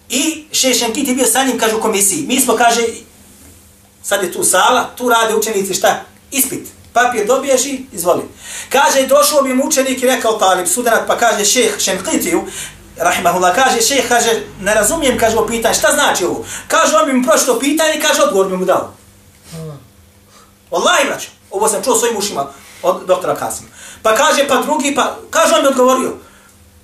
I 0.09 0.45
šeh 0.51 0.77
Šenkitij 0.77 1.11
je 1.11 1.15
bio 1.15 1.25
sa 1.25 1.43
njim, 1.43 1.59
kaže, 1.59 1.75
u 1.75 1.81
komisiji. 1.81 2.25
Mi 2.27 2.41
smo, 2.41 2.55
kaže, 2.55 2.81
sad 4.03 4.23
je 4.23 4.31
tu 4.31 4.43
sala, 4.43 4.89
tu 4.97 5.09
rade 5.09 5.35
učenici 5.35 5.73
šta? 5.73 6.01
Ispit. 6.31 6.67
Papir 6.93 7.25
dobiješ 7.27 7.65
i 7.65 7.85
izvoli. 7.91 8.23
Kaže, 8.69 9.07
došao 9.07 9.41
bi 9.41 9.53
mu 9.53 9.65
učenik 9.65 10.03
i 10.03 10.07
rekao 10.07 10.33
talib, 10.33 10.67
sudanat, 10.67 11.07
pa 11.07 11.17
kaže 11.17 11.45
šeh 11.45 11.79
Šenkitiju, 11.79 12.41
rahimahullah, 12.97 13.55
kaže, 13.55 13.81
šeh, 13.81 14.07
kaže, 14.07 14.41
ne 14.61 14.73
razumijem, 14.73 15.17
kaže, 15.17 15.37
ovo 15.37 15.47
pitanje, 15.47 15.75
šta 15.75 15.91
znači 15.93 16.25
ovo? 16.25 16.45
Kaže, 16.67 16.95
on 16.95 17.05
bi 17.05 17.13
mu 17.13 17.27
prošlo 17.27 17.59
pitanje, 17.59 18.01
kaže, 18.01 18.21
odgovor 18.21 18.47
bi 18.47 18.57
mu 18.57 18.65
dao. 18.65 18.93
Wallahi, 20.71 21.07
braćo, 21.07 21.27
ovo 21.51 21.67
sam 21.69 21.83
čuo 21.83 21.95
svojim 21.95 22.17
ušima 22.17 22.47
od 22.83 23.05
doktora 23.05 23.35
Kasima. 23.35 23.69
Pa 24.03 24.15
kaže, 24.15 24.47
pa 24.47 24.55
drugi, 24.55 24.95
pa, 24.95 25.15
kaže, 25.29 25.55
on 25.55 25.61
mi 25.61 25.67
odgovorio. 25.67 26.13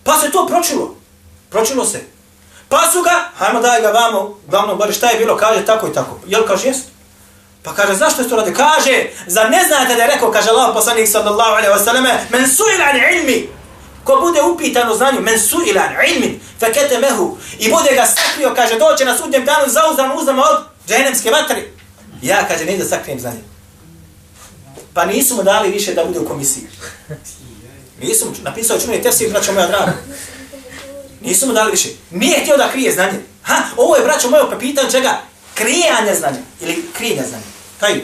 Pa 0.04 0.20
se 0.20 0.32
to 0.32 0.48
pročilo. 0.48 0.96
Pročilo 1.50 1.86
se. 1.86 2.02
Pa 2.70 2.90
su 2.92 3.02
ga, 3.02 3.30
hajmo 3.38 3.62
daj 3.62 3.82
ga 3.82 3.90
vamo, 3.90 4.38
glavno, 4.48 4.76
bar 4.76 4.94
šta 4.94 5.10
je 5.10 5.20
bilo, 5.20 5.38
kaže 5.38 5.66
tako 5.66 5.88
i 5.88 5.94
tako. 5.94 6.20
Jel 6.28 6.48
kaže, 6.48 6.68
jest? 6.68 6.86
Pa 7.64 7.74
kaže, 7.74 7.96
zašto 7.96 8.22
je 8.22 8.30
to 8.30 8.36
radi? 8.36 8.54
Kaže, 8.54 9.06
za 9.28 9.44
ne 9.44 9.64
znate 9.68 9.96
da 9.96 10.02
je 10.02 10.08
rekao, 10.08 10.32
kaže 10.32 10.50
Allah 10.50 10.70
poslanik 10.74 11.10
sallallahu 11.10 11.52
alaihi 11.52 11.74
wa 11.74 11.84
sallam, 11.84 12.06
men 12.30 12.48
su 12.48 12.64
ilan 12.76 12.96
ilmi, 13.14 13.50
ko 14.04 14.18
bude 14.22 14.42
upitan 14.42 14.92
o 14.92 14.96
znanju, 14.96 15.22
men 15.22 15.40
su 15.40 15.58
ilan 15.66 15.90
ilmin, 16.10 16.40
fe 16.60 17.00
mehu, 17.00 17.38
i 17.60 17.70
bude 17.70 17.96
ga 17.96 18.06
sakrio, 18.06 18.54
kaže, 18.56 18.80
doće 18.80 19.06
na 19.06 19.18
sudnjem 19.18 19.46
danu 19.46 19.68
zauzdan 19.68 20.12
uzama 20.18 20.44
od 20.44 20.64
dženemske 20.88 21.32
vatre. 21.32 21.64
Ja, 22.22 22.48
kaže, 22.48 22.66
ne 22.66 22.78
da 22.78 22.86
sakrijem 22.86 23.20
znanje. 23.20 23.55
Pa 24.96 25.06
nisu 25.06 25.36
mu 25.36 25.44
dali 25.44 25.70
više 25.70 25.94
da 25.94 26.06
bude 26.06 26.20
u 26.20 26.28
komisiji. 26.28 26.64
Nisu 28.02 28.26
mu, 28.26 28.32
napisao 28.42 28.80
čumije 28.80 29.02
tefsir, 29.02 29.30
braćo 29.30 29.54
moja 29.54 29.68
draga. 29.68 29.94
Nisu 31.22 31.48
mu 31.48 31.54
dali 31.54 31.72
više. 31.72 31.90
Nije 32.12 32.40
htio 32.42 32.58
da 32.58 32.72
krije 32.72 32.92
znanje. 32.92 33.20
Ha, 33.44 33.56
ovo 33.78 33.96
je, 33.96 34.04
braćo 34.04 34.30
moje, 34.30 34.44
pa 34.50 34.58
pitan 34.58 34.92
čega? 34.92 35.22
Krijanje 35.54 36.16
znanja. 36.16 36.38
Ili 36.62 36.86
krijenje 36.98 37.24
znanja. 37.30 37.44
Kaj? 37.80 38.02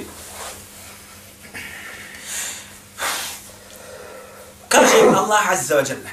Kaže 4.68 4.98
Allah 5.16 5.52
Azza 5.52 5.76
wa 5.76 5.90
Jalla. 5.90 6.10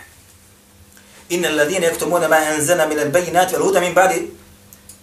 Inna 1.29 1.49
alladhina 1.49 1.87
yaktumuna 1.87 2.29
ma 2.29 2.37
anzalna 2.37 2.87
min 2.87 2.99
al-bayyinati 2.99 3.55
wal 3.55 3.63
huda 3.63 3.81
min 3.81 3.95
ba'di 3.95 4.31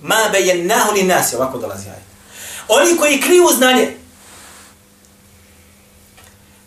ma 0.01 0.29
bayyanahu 0.31 0.93
lin-nas. 0.93 1.33
Ovako 1.33 1.57
dolazi 1.57 1.89
ajet. 1.89 2.03
Oni 2.67 2.97
koji 2.97 3.21
kriju 3.21 3.47
znanje. 3.57 4.04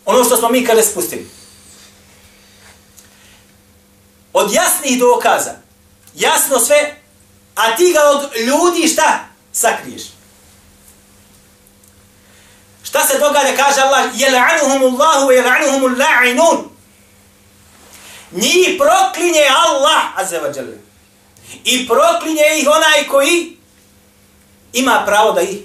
Ono 0.08 0.24
što 0.24 0.36
smo 0.36 0.48
mi 0.48 0.66
kada 0.66 0.82
spustili. 0.82 1.30
Od 4.32 4.52
jasnih 4.52 4.98
dokaza. 4.98 5.54
Jasno 6.14 6.58
sve. 6.58 6.96
A 7.54 7.76
ti 7.76 7.92
ga 7.92 8.00
od 8.00 8.36
ljudi 8.36 8.88
šta? 8.88 9.24
Sakriješ. 9.52 10.02
Šta 12.82 13.06
se 13.06 13.18
događa, 13.18 13.56
kaže 13.56 13.80
Allah, 13.80 14.14
jel'anuhumullahu 14.14 15.02
Allahu, 15.02 15.30
jel'anuhum 15.30 15.96
la'inun. 15.96 16.64
Njih 18.32 18.78
proklinje 18.78 19.44
Allah, 19.66 20.02
azza 20.16 20.40
wa. 20.40 20.74
I 21.64 21.88
proklinje 21.88 22.42
ih 22.58 22.68
onaj 22.68 23.08
koji 23.08 23.56
ima 24.72 25.02
pravo 25.06 25.32
da 25.32 25.40
ih 25.40 25.58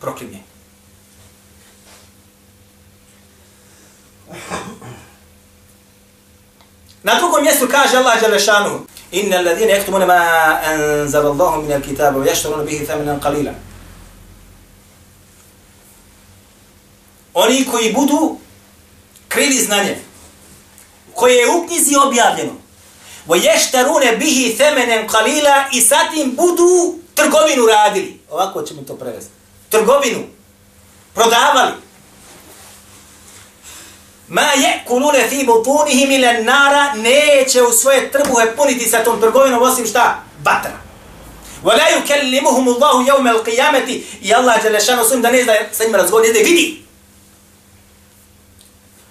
proklinje. 0.00 0.51
Na 7.02 7.14
drugom 7.18 7.42
mjestu 7.42 7.68
kaže 7.70 7.96
Allah 7.96 8.20
Đalešanu 8.20 8.86
Inna 9.12 9.36
alladhina 9.36 9.72
yaktumuna 9.72 10.06
ma 10.06 10.58
anzala 10.64 11.30
Allahu 11.30 11.62
min 11.62 11.72
al-kitabi 11.72 12.18
wa 12.18 12.26
yashtaruna 12.26 12.64
bihi 12.64 12.86
thamanan 12.86 13.20
qalila. 13.20 13.52
Oni 17.34 17.64
koji 17.70 17.92
budu 17.92 18.38
krili 19.28 19.54
znanje 19.54 19.96
koje 21.14 21.34
je 21.36 21.50
u 21.50 21.66
knjizi 21.66 21.94
objavljeno 22.06 22.52
wa 23.28 23.36
yashtaruna 23.36 24.18
bihi 24.18 24.56
thamanan 24.56 25.08
qalila 25.08 25.64
i 25.72 25.80
sa 25.80 25.96
tim 26.14 26.36
budu 26.36 26.98
trgovinu 27.14 27.66
radili. 27.66 28.20
Ovako 28.30 28.62
ćemo 28.62 28.82
to 28.82 28.94
prevesti. 28.94 29.30
Trgovinu. 29.70 30.22
Prodavali 31.14 31.72
ma 34.28 34.42
jekulune 34.56 35.28
fi 35.28 35.46
butunihim 35.46 36.10
ila 36.10 36.32
nara, 36.32 36.94
neće 36.94 37.62
u 37.62 37.72
svoje 37.72 38.10
trbuhe 38.10 38.56
puniti 38.56 38.88
sa 38.88 39.04
tom 39.04 39.20
trgovinom 39.20 39.62
osim 39.62 39.86
šta? 39.86 40.22
Vatra. 40.44 40.72
Wa 41.64 41.76
la 41.76 41.84
yukallimuhum 41.96 42.68
Allahu 42.68 43.04
yawm 43.04 43.26
al-qiyamati 43.28 44.02
i 44.20 44.34
Allah 44.34 44.62
dželle 44.62 44.80
šanu 44.80 45.04
sun 45.04 45.22
da 45.22 45.30
ne 45.30 45.42
zna 45.42 45.54
sa 45.72 45.84
njima 45.84 45.98
razgovori 45.98 46.32
ne 46.32 46.42
vidi. 46.42 46.82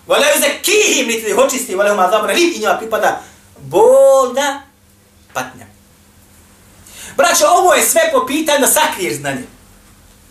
Wa 0.08 0.20
la 0.20 0.28
yuzakkihim 0.28 1.08
niti 1.08 1.34
da 1.34 1.44
očisti, 1.44 1.76
wa 1.76 1.84
lahum 1.84 2.00
azabun 2.00 2.30
alim 2.30 2.52
i 2.56 2.60
njima 2.60 2.78
pripada 2.78 3.22
bolna 3.58 4.62
patnja. 5.34 5.66
Braćo, 7.18 7.46
ovo 7.48 7.74
je 7.74 7.84
sve 7.84 8.02
po 8.14 8.26
pitanju 8.26 8.60
da 8.60 8.68
sakriješ 8.68 9.14
znanje. 9.14 9.44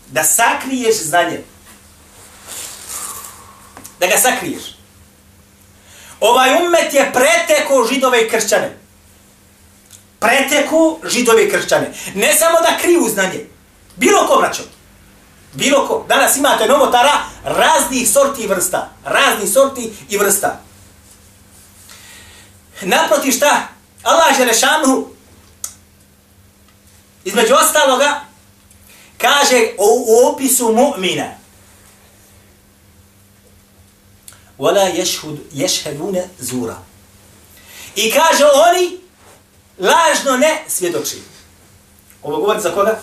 Da 0.07 0.23
sakriješ 0.23 0.95
znanje. 0.95 1.41
Da 3.99 4.07
ga 4.07 4.17
sakriješ. 4.17 4.70
Ovaj 6.21 6.55
ummet 6.55 6.93
je 6.93 7.11
preteko 7.13 7.87
židove 7.91 8.25
i 8.25 8.29
kršćane. 8.29 8.77
Preteko 10.19 10.99
židove 11.03 11.45
i 11.45 11.51
kršćane. 11.51 11.93
Ne 12.15 12.33
samo 12.33 12.57
da 12.61 12.77
kriju 12.81 13.09
znanje. 13.13 13.45
Bilo 13.95 14.27
ko 14.27 14.37
braćo. 14.37 14.63
Bilo 15.53 15.87
ko. 15.87 16.05
Danas 16.07 16.37
imate 16.37 16.67
novotara 16.67 17.11
raznih 17.43 18.09
sorti 18.09 18.41
i 18.41 18.47
vrsta. 18.47 18.89
Raznih 19.05 19.53
sorti 19.53 19.93
i 20.09 20.17
vrsta. 20.17 20.59
Naproti 22.81 23.31
šta? 23.31 23.67
Allah 24.03 24.39
je 24.39 24.45
rešanu 24.45 25.07
između 27.25 27.53
ostaloga 27.53 28.21
kaže 29.17 29.67
u, 29.77 30.05
u 30.07 30.27
opisu 30.27 30.65
mu'mina. 30.65 31.40
Wala 34.61 34.89
yashhud 34.89 35.37
yashhaduna 35.53 36.21
zura. 36.39 36.77
I 37.95 38.11
kaže 38.11 38.45
oni 38.45 38.99
lažno 39.79 40.37
ne 40.37 40.63
svjedoči. 40.67 41.21
Ovo 42.23 42.37
govori 42.37 42.61
za 42.61 42.71
koga? 42.71 42.99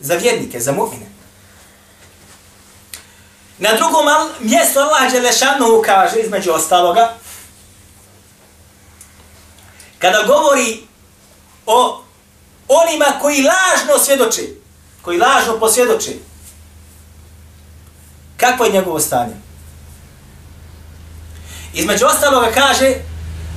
Za 0.00 0.14
vjernike, 0.14 0.60
za 0.60 0.72
mu'mine. 0.72 1.06
Na 3.58 3.74
drugom 3.76 4.06
mjestu 4.40 4.78
Allah 4.80 5.12
Đelešanu 5.12 5.82
kaže, 5.84 6.20
između 6.20 6.52
ostaloga, 6.52 7.14
kada 9.98 10.22
govori 10.26 10.82
o 11.66 12.02
onima 12.68 13.06
koji 13.20 13.42
lažno 13.42 14.04
svjedoči, 14.04 14.60
koji 15.02 15.18
lažno 15.18 15.58
posvjedoči, 15.58 16.20
kako 18.36 18.64
je 18.64 18.72
njegovo 18.72 19.00
stanje? 19.00 19.47
Između 21.73 22.05
ostaloga 22.05 22.51
kaže 22.51 22.95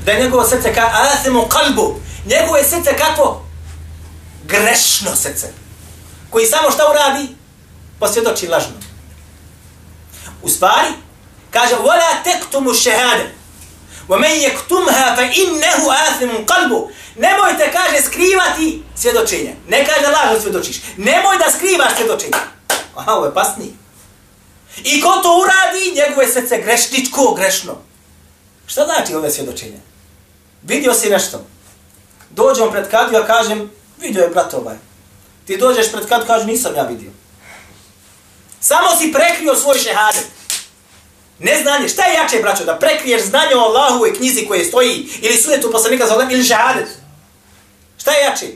da 0.05 0.13
je 0.13 0.23
njegovo 0.23 0.49
srce 0.49 0.75
ka 0.75 0.91
asimu 0.93 1.43
kalbu. 1.49 2.01
Njegovo 2.27 2.57
je 2.57 2.65
srce 2.65 2.97
kako? 2.97 3.43
Grešno 4.45 5.17
srce. 5.17 5.47
Koji 6.31 6.47
samo 6.47 6.71
šta 6.71 6.91
uradi? 6.91 7.29
Posvjedoči 8.01 8.49
lažno. 8.49 8.73
U 10.43 10.49
stvari, 10.49 10.89
kaže 11.51 11.75
وَلَا 11.75 12.23
تَكْتُمُ 12.25 12.69
الشَّهَادَ 12.69 13.21
وَمَنْ 14.09 14.35
يَكْتُمْهَا 14.49 15.17
فَإِنَّهُ 15.17 15.79
آثِمُ 16.07 16.47
قَلْبُ 16.47 16.89
Nemojte, 17.17 17.73
kaže, 17.73 18.03
skrivati 18.03 18.83
svjedočenje. 18.97 19.57
Ne 19.69 19.87
kaže 19.87 20.07
lažno 20.07 20.41
svjedočiš. 20.41 20.77
Nemoj 20.97 21.39
da 21.39 21.53
skrivaš 21.57 21.93
svjedočenje. 21.97 22.33
Aha, 22.97 23.13
ovo 23.13 23.27
je 23.27 23.35
pasnije. 23.35 23.73
I 24.85 25.01
ko 25.01 25.09
to 25.09 25.41
uradi, 25.41 26.01
njegovo 26.01 26.23
je 26.23 26.33
srce 26.33 26.63
grešničko, 26.63 27.35
grešno. 27.35 27.77
Šta 28.72 28.86
znači 28.86 29.16
ove 29.16 29.32
svjedočenje? 29.32 29.80
Vidio 30.64 30.94
si 30.94 31.10
nešto. 31.10 31.46
Dođem 32.30 32.72
pred 32.72 32.90
kadiju, 32.92 33.20
a 33.20 33.26
kažem, 33.26 33.72
vidio 34.02 34.24
je 34.24 34.30
brat 34.30 34.54
ovaj. 34.54 34.76
Ti 35.46 35.58
dođeš 35.58 35.92
pred 35.92 36.08
kadiju, 36.08 36.28
kažem, 36.28 36.48
nisam 36.48 36.76
ja 36.76 36.84
vidio. 36.84 37.12
Samo 38.60 38.88
si 39.00 39.14
prekrio 39.14 39.56
svoj 39.56 39.80
šehadet. 39.80 40.26
Ne 41.40 41.62
znanje. 41.62 41.90
Šta 41.90 42.06
je 42.06 42.14
jače, 42.14 42.40
braćo, 42.42 42.66
da 42.66 42.80
prekriješ 42.80 43.22
znanje 43.22 43.56
o 43.56 43.60
Allahu 43.60 44.06
i 44.06 44.14
knjizi 44.14 44.46
koje 44.48 44.66
stoji, 44.66 45.10
ili 45.22 45.38
sunetu 45.38 45.72
poslanika 45.72 46.08
za 46.08 46.28
ili 46.32 46.44
šehadet? 46.44 46.88
Šta 47.98 48.12
je 48.12 48.24
jače? 48.24 48.48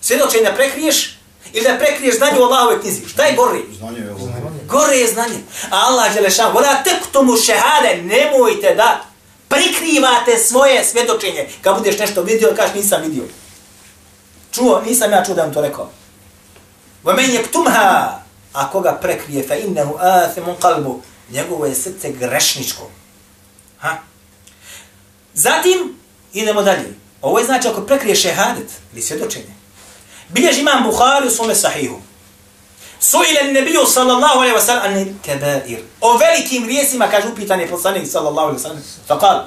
Svjedočenje 0.00 0.44
da 0.44 0.54
prekriješ, 0.54 1.18
ili 1.52 1.64
da 1.64 1.78
prekriješ 1.78 2.16
znanje 2.16 2.40
o 2.40 2.44
Allahu 2.44 2.78
i 2.78 2.80
knjizi? 2.80 3.08
Šta 3.08 3.24
je 3.24 3.36
gori? 3.36 3.64
Znanje 3.78 3.98
je 3.98 4.14
Gore 4.66 4.96
je 4.96 5.08
znanje. 5.08 5.38
Allah 5.70 6.16
je 6.16 6.22
lešan, 6.22 6.52
vola 6.52 6.82
tek 6.84 7.06
tomu 7.12 7.36
šehade, 7.36 8.02
nemojte 8.02 8.74
da 8.74 9.07
prikrivate 9.48 10.38
svoje 10.38 10.84
svjedočenje. 10.84 11.48
Kad 11.62 11.76
budeš 11.76 11.98
nešto 11.98 12.22
vidio, 12.22 12.54
kaš 12.56 12.74
nisam 12.74 13.02
vidio. 13.02 13.24
Čuo, 14.52 14.82
nisam 14.86 15.12
ja 15.12 15.24
čuo 15.24 15.34
da 15.34 15.42
vam 15.42 15.54
to 15.54 15.60
rekao. 15.60 15.90
Wa 17.04 17.16
men 17.16 17.30
yaktumha, 17.30 18.08
a 18.52 18.70
koga 18.70 18.98
prekrije, 19.02 19.48
fa 19.48 19.54
innahu 19.54 19.94
athimun 20.00 20.56
qalbu, 20.60 21.00
njegovo 21.30 21.66
je 21.66 21.74
srce 21.74 22.12
grešničko. 22.12 22.90
Ha? 23.78 23.96
Zatim, 25.34 25.94
idemo 26.32 26.62
dalje. 26.62 26.94
Ovo 27.22 27.38
je 27.38 27.44
znači 27.44 27.68
ako 27.68 27.80
prekrije 27.80 28.16
šehadet, 28.16 28.70
ili 28.92 29.02
svjedočenje. 29.02 29.54
Bilježi 30.28 30.60
imam 30.60 30.84
Bukhari 30.84 31.26
u 31.26 31.30
svome 31.30 31.54
sahihu. 31.54 32.00
Suile 33.00 33.52
nebiju 33.52 33.86
sallallahu 33.86 34.38
alaihi 34.38 34.54
wa 34.54 34.60
sallam 34.60 34.84
ani 34.84 35.14
kebair. 35.22 35.78
O 36.00 36.18
velikim 36.18 36.66
rijesima, 36.66 37.10
kaže 37.10 37.28
upitan 37.28 37.60
je 37.60 37.68
poslanik 37.68 38.10
sallallahu 38.10 38.48
alaihi 38.48 38.58
wa 38.58 38.62
sallam. 38.62 38.82
Fakal, 39.08 39.46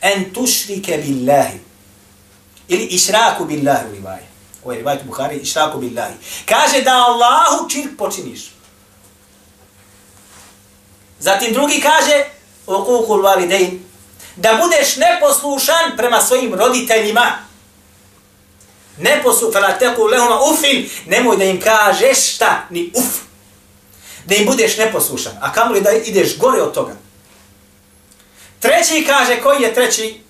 en 0.00 0.34
tušrike 0.34 0.98
billahi. 0.98 1.60
Ili 2.68 2.84
išraku 2.84 3.44
billahi 3.44 3.88
u 3.88 3.92
rivaje. 3.92 4.26
Ovo 4.64 4.64
ovaj 4.64 4.76
je 4.76 4.78
rivajet 4.78 5.04
Bukhari, 5.04 5.36
išraku 5.36 5.78
billahi. 5.78 6.14
Kaže 6.46 6.82
da 6.82 6.90
Allahu 6.90 7.68
čirk 7.68 7.98
počiniš. 7.98 8.50
Zatim 11.20 11.52
drugi 11.52 11.80
kaže, 11.80 12.24
ukukul 12.66 13.22
validein, 13.22 13.84
da 14.36 14.54
budeš 14.62 14.96
neposlušan 14.96 15.96
prema 15.96 16.20
svojim 16.20 16.54
roditeljima. 16.54 17.32
Neposlušan, 18.98 19.52
fela 19.52 19.78
teku 19.78 20.02
lehuma 20.02 20.40
ufin, 20.52 20.90
nemoj 21.06 21.36
da 21.36 21.44
im 21.44 21.60
kažeš 21.60 22.34
šta, 22.34 22.66
ni 22.70 22.90
uf. 22.94 23.24
Da 24.26 24.34
im 24.34 24.46
budeš 24.46 24.76
neposlušan, 24.76 25.32
a 25.40 25.52
kamo 25.52 25.74
li 25.74 25.80
da 25.80 25.90
ideš 25.92 26.38
gore 26.38 26.62
od 26.62 26.74
toga. 26.74 26.96
Treći 28.60 29.04
kaže, 29.06 29.40
koji 29.42 29.62
je 29.62 29.74
treći? 29.74 30.20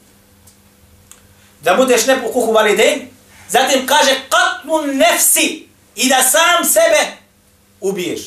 Da 1.60 1.74
budeš 1.74 2.06
nepokuhu 2.06 2.52
validej. 2.52 3.06
Zatim 3.48 3.86
kaže, 3.86 4.14
katmu 4.28 4.82
nefsi 4.82 5.66
i 5.96 6.08
da 6.08 6.22
sam 6.22 6.64
sebe 6.64 7.16
ubiješ. 7.80 8.20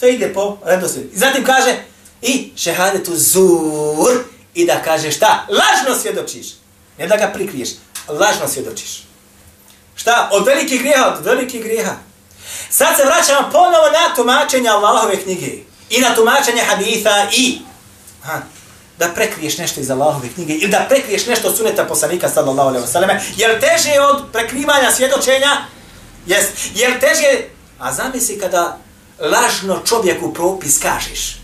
To 0.00 0.06
ide 0.06 0.34
po 0.34 0.58
redoslijedu. 0.64 1.10
Zatim 1.14 1.44
kaže, 1.44 1.76
i 2.22 2.52
šehadetu 2.56 3.16
zur, 3.16 4.24
i 4.54 4.66
da 4.66 4.82
kaže 4.82 5.12
šta? 5.12 5.46
Lažno 5.48 6.00
svjedočiš. 6.02 6.46
Ne 6.98 7.06
da 7.06 7.16
ga 7.16 7.30
prikriješ, 7.34 7.68
lažno 8.08 8.48
svjedočiš. 8.48 9.02
Šta? 9.96 10.28
Od 10.32 10.46
velikih 10.46 10.80
grijeha, 10.80 11.14
od 11.18 11.24
velikih 11.24 11.62
grijeha. 11.62 11.96
Sad 12.70 12.96
se 12.96 13.04
vraćamo 13.04 13.50
ponovo 13.52 13.90
na 13.92 14.14
tumačenje 14.16 14.68
Allahove 14.68 15.22
knjige. 15.22 15.52
I 15.90 16.00
na 16.00 16.14
tumačenje 16.14 16.62
haditha 16.62 17.26
i 17.32 17.58
ha, 18.22 18.40
da 18.98 19.08
prekriješ 19.08 19.58
nešto 19.58 19.80
iz 19.80 19.90
Allahove 19.90 20.28
knjige 20.34 20.54
ili 20.54 20.70
da 20.70 20.86
prekriješ 20.88 21.26
nešto 21.26 21.48
od 21.48 21.56
suneta 21.56 21.84
poslanika 21.84 22.28
sallallahu 22.28 22.68
alaihi 22.68 22.86
wa. 22.86 23.20
Jer 23.36 23.60
teže 23.60 24.00
od 24.00 24.22
prekrivanja 24.32 24.90
svjedočenja? 24.90 25.56
Jes. 26.26 26.46
Jer 26.74 27.00
teže, 27.00 27.44
a 27.78 27.92
zamisli 27.92 28.38
kada 28.38 28.78
lažno 29.18 29.82
čovjeku 29.88 30.34
propis 30.34 30.78
kažeš. 30.78 31.36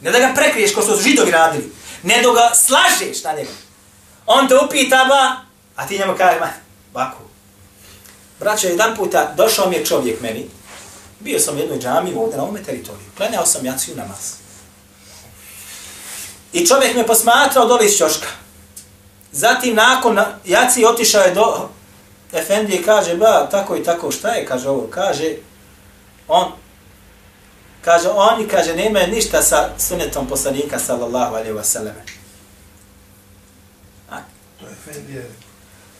Ne 0.00 0.10
da 0.10 0.18
ga 0.18 0.32
prekriješ 0.34 0.74
ko 0.74 0.82
što 0.82 0.96
su 0.96 1.02
židovi 1.02 1.30
radili. 1.30 1.72
Ne 2.02 2.22
da 2.22 2.32
ga 2.32 2.50
slažeš 2.54 3.24
na 3.24 3.32
njega. 3.32 3.50
On 4.26 4.48
te 4.48 4.54
upita 4.56 5.04
ba, 5.04 5.36
a 5.76 5.86
ti 5.86 5.98
njemu 5.98 6.14
kaže, 6.18 6.40
ma, 6.40 6.48
baku. 6.92 7.22
Braćo, 8.40 8.68
jedan 8.68 8.96
puta 8.96 9.34
došao 9.36 9.68
mi 9.68 9.76
je 9.76 9.86
čovjek 9.86 10.20
meni, 10.20 10.46
bio 11.20 11.38
sam 11.38 11.56
u 11.56 11.58
jednoj 11.58 11.78
džami 11.78 12.14
ovdje 12.16 12.36
na 12.36 12.42
ovome 12.42 12.62
teritoriju, 12.62 13.06
klanjao 13.16 13.46
sam 13.46 13.66
jaciju 13.66 13.96
namaz. 13.96 14.34
I 16.52 16.66
čovjek 16.66 16.96
me 16.96 17.06
posmatrao 17.06 17.66
dole 17.66 17.86
iz 17.86 17.98
čoška. 17.98 18.28
Zatim 19.32 19.74
nakon 19.74 20.18
jaci 20.44 20.84
otišao 20.84 21.22
je 21.22 21.34
do 21.34 21.68
Efendije 22.32 22.80
i 22.80 22.82
kaže, 22.82 23.16
ba, 23.16 23.48
tako 23.50 23.76
i 23.76 23.84
tako, 23.84 24.10
šta 24.10 24.28
je, 24.28 24.46
kaže 24.46 24.68
ovo, 24.68 24.86
kaže, 24.90 25.36
on, 26.28 26.52
Kaže, 27.84 28.08
oni, 28.08 28.48
kaže, 28.48 28.76
nemaju 28.76 29.08
ništa 29.08 29.42
sa 29.42 29.70
sunetom 29.78 30.26
poslanika, 30.26 30.78
sallallahu 30.78 31.34
alaihi 31.34 31.52
wa 31.52 31.64
sallam. 31.64 31.94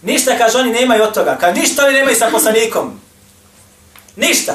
Ništa, 0.03 0.39
kaže, 0.39 0.59
oni 0.59 0.71
nemaju 0.71 1.03
od 1.03 1.15
toga. 1.15 1.37
Kaže, 1.41 1.61
ništa 1.61 1.85
oni 1.85 1.95
nemaju 1.95 2.17
sa 2.17 2.29
poslanikom. 2.33 3.01
Ništa. 4.17 4.53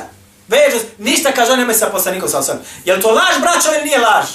Vežu, 0.48 0.78
ništa, 0.98 1.32
kaže, 1.32 1.52
oni 1.52 1.62
nemaju 1.62 1.80
sa 1.80 1.90
poslanikom, 1.90 2.30
sallallahu 2.30 2.52
osam. 2.52 2.66
Je 2.86 3.02
to 3.02 3.12
laž, 3.12 3.40
braćo, 3.42 3.70
ili 3.76 3.84
nije 3.84 4.00
laž? 4.00 4.26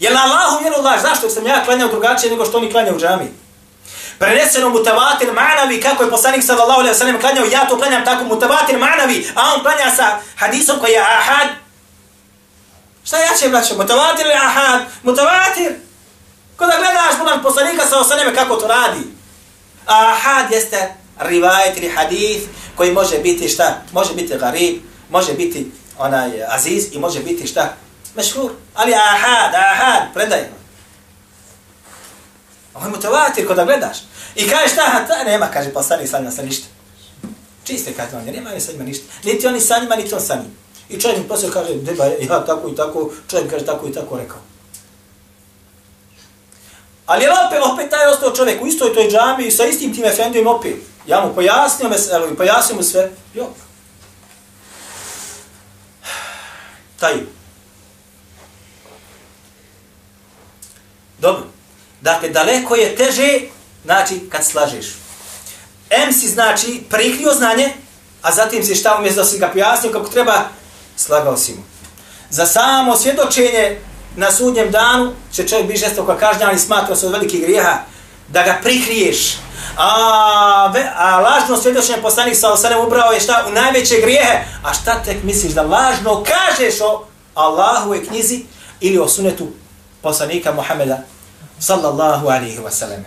Je 0.00 0.10
li 0.10 0.16
Allahu 0.16 0.62
vjeru 0.62 0.82
laž? 0.82 1.00
Zašto 1.02 1.30
sam 1.30 1.46
ja 1.46 1.64
klanjao 1.64 1.88
drugačije 1.88 2.30
nego 2.30 2.44
što 2.44 2.58
oni 2.58 2.70
klanjaju 2.70 2.96
u 2.96 3.00
džami? 3.00 3.32
Preneseno 4.18 4.68
mutavatir 4.68 5.28
ma'navi, 5.28 5.82
kako 5.82 6.02
je 6.02 6.10
poslanik 6.10 6.44
sallallahu 6.44 6.80
alaihi 6.80 6.98
sallam 6.98 7.20
klanjao, 7.20 7.44
ja 7.44 7.66
to 7.68 7.76
klanjam 7.76 8.04
tako 8.04 8.24
mutavatir 8.24 8.78
ma'navi, 8.78 9.24
a 9.34 9.54
on 9.54 9.62
klanja 9.62 9.90
sa 9.96 10.18
hadisom 10.36 10.78
koji 10.80 10.92
je 10.92 11.00
ahad, 11.00 11.48
Šta 13.04 13.18
ja 13.18 13.34
će 13.40 13.48
braćo? 13.48 13.74
Mutavatir 13.76 14.26
ili 14.26 14.34
ahad? 14.34 14.80
Mutavatir. 15.02 15.72
Kada 16.56 16.76
gledaš 16.76 17.18
budan 17.18 17.42
poslanika 17.42 17.86
sa 17.86 17.98
osaneme 17.98 18.34
kako 18.34 18.56
to 18.56 18.66
radi. 18.66 19.00
A 19.86 20.12
Ahad 20.12 20.52
jeste 20.52 20.94
rivajet 21.20 21.76
ili 21.76 21.88
hadith 21.88 22.46
koji 22.76 22.92
može 22.92 23.18
biti 23.18 23.48
šta? 23.48 23.82
Može 23.92 24.14
biti 24.14 24.38
garib, 24.38 24.80
može 25.10 25.34
biti 25.34 25.70
onaj 25.98 26.30
aziz 26.48 26.88
i 26.92 26.98
može 26.98 27.20
biti 27.20 27.46
šta? 27.46 27.74
Mešhur. 28.16 28.50
Ali 28.74 28.94
ahad, 28.94 29.54
ahad, 29.54 30.02
predaj. 30.14 30.48
Ovo 32.74 32.86
je 32.86 32.90
mutavatir 32.90 33.46
kada 33.46 33.64
gledaš. 33.64 33.98
I 34.34 34.48
kaže 34.48 34.68
šta? 34.68 35.06
Ta 35.08 35.24
nema, 35.24 35.46
kaže 35.46 35.70
poslanik 35.70 36.08
sa 36.08 36.18
njima 36.18 36.30
sa 36.30 36.42
ništa. 36.42 36.66
Čiste 37.64 37.92
kaže 37.92 38.16
on, 38.16 38.24
nema 38.24 38.60
sa 38.60 38.72
njima 38.72 38.84
ništa. 38.84 39.04
Niti 39.24 39.46
oni 39.46 39.60
sa 39.60 39.78
njima, 39.78 39.96
niti 39.96 40.14
on 40.14 40.20
sa 40.20 40.34
njima. 40.34 40.54
I 40.88 41.00
čovjek 41.00 41.18
mi 41.18 41.28
poslije 41.28 41.52
kaže, 41.52 41.74
deba, 41.74 42.04
ja 42.04 42.44
tako 42.44 42.68
i 42.68 42.76
tako, 42.76 43.10
čovjek 43.30 43.50
kaže 43.50 43.66
tako 43.66 43.88
i 43.88 43.92
tako 43.92 44.16
rekao. 44.16 44.38
Ali 47.12 47.26
opet, 47.46 47.58
opet 47.72 47.90
taj 47.90 48.06
ostao 48.06 48.30
čovjek 48.30 48.62
u 48.62 48.66
istoj 48.66 48.94
toj 48.94 49.10
džami 49.10 49.50
sa 49.50 49.64
istim 49.64 49.94
tim 49.94 50.04
efendijom 50.04 50.46
opet. 50.46 50.76
Ja 51.06 51.20
mu 51.20 51.34
pojasnio 51.34 51.88
me, 51.88 51.96
evo, 52.12 52.28
i 52.32 52.36
pojasnio 52.36 52.76
mu 52.76 52.82
sve. 52.82 53.10
Jo. 53.34 53.48
Taj. 57.00 57.14
Dobro. 61.18 61.42
Dakle, 62.00 62.28
daleko 62.28 62.74
je 62.74 62.96
teže, 62.96 63.40
znači, 63.84 64.28
kad 64.30 64.46
slažeš. 64.46 64.86
M 65.90 66.12
si, 66.12 66.28
znači, 66.28 66.82
prikrio 66.90 67.32
znanje, 67.34 67.72
a 68.22 68.32
zatim 68.32 68.64
si 68.64 68.74
šta 68.74 68.96
umjesto 68.98 69.20
da 69.20 69.26
si 69.26 69.38
ga 69.38 69.48
pojasnio 69.48 69.92
kako 69.92 70.08
treba, 70.08 70.44
slagao 70.96 71.36
si 71.36 71.52
mu. 71.52 71.62
Za 72.30 72.46
samo 72.46 72.96
svjedočenje 72.96 73.78
na 74.16 74.32
sudnjem 74.32 74.70
danu 74.70 75.12
će 75.32 75.48
čovjek 75.48 75.66
biti 75.66 75.80
žestoko 75.80 76.16
kažnjan 76.16 76.54
i 76.54 76.58
smatra 76.58 76.96
se 76.96 77.06
od 77.06 77.12
velikih 77.12 77.42
grijeha 77.42 77.78
da 78.28 78.42
ga 78.42 78.58
prikriješ. 78.62 79.36
A, 79.76 80.70
ve, 80.74 80.92
a 80.96 81.20
lažno 81.20 81.56
svjedočenje 81.56 82.02
poslanik 82.02 82.36
sa 82.36 82.52
osanem 82.52 82.86
ubrao 82.86 83.12
je 83.12 83.20
šta 83.20 83.44
u 83.48 83.52
najveće 83.52 84.00
grijehe. 84.00 84.44
A 84.62 84.74
šta 84.74 85.02
tek 85.02 85.22
misliš 85.22 85.52
da 85.52 85.62
lažno 85.62 86.24
kažeš 86.24 86.80
o 86.80 87.04
Allahove 87.34 88.06
knjizi 88.06 88.44
ili 88.80 88.98
o 88.98 89.08
sunetu 89.08 89.48
poslanika 90.02 90.52
Muhameda 90.52 90.98
sallallahu 91.58 92.26
alaihi 92.26 92.58
wa 92.58 92.70
sallam. 92.70 93.04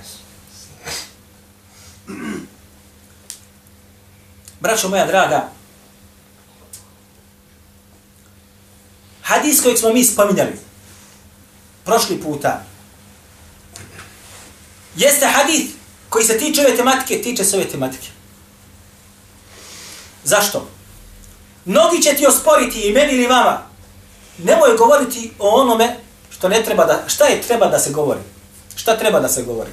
Braćo 4.59 4.89
moja 4.89 5.05
draga, 5.05 5.49
Hadis 9.21 9.61
kojeg 9.61 9.77
smo 9.77 9.89
mi 9.89 10.03
spominjali 10.03 10.51
prošli 11.85 12.21
puta 12.21 12.63
jeste 14.95 15.25
hadis 15.25 15.61
koji 16.09 16.25
se 16.25 16.37
tiče 16.37 16.61
ove 16.61 16.77
tematike, 16.77 17.21
tiče 17.21 17.43
se 17.43 17.55
ove 17.55 17.65
tematike. 17.65 18.07
Zašto? 20.23 20.67
Mnogi 21.65 22.01
će 22.01 22.13
ti 22.13 22.27
osporiti 22.27 22.81
i 22.81 22.93
meni 22.93 23.13
ili 23.13 23.27
vama. 23.27 23.61
Nemoj 24.37 24.77
govoriti 24.77 25.31
o 25.39 25.61
onome 25.61 25.97
što 26.29 26.49
ne 26.49 26.63
treba 26.63 26.85
da, 26.85 27.03
šta 27.07 27.25
je 27.25 27.41
treba 27.41 27.65
da 27.65 27.79
se 27.79 27.91
govori? 27.91 28.19
Šta 28.75 28.97
treba 28.97 29.19
da 29.19 29.27
se 29.27 29.43
govori? 29.43 29.71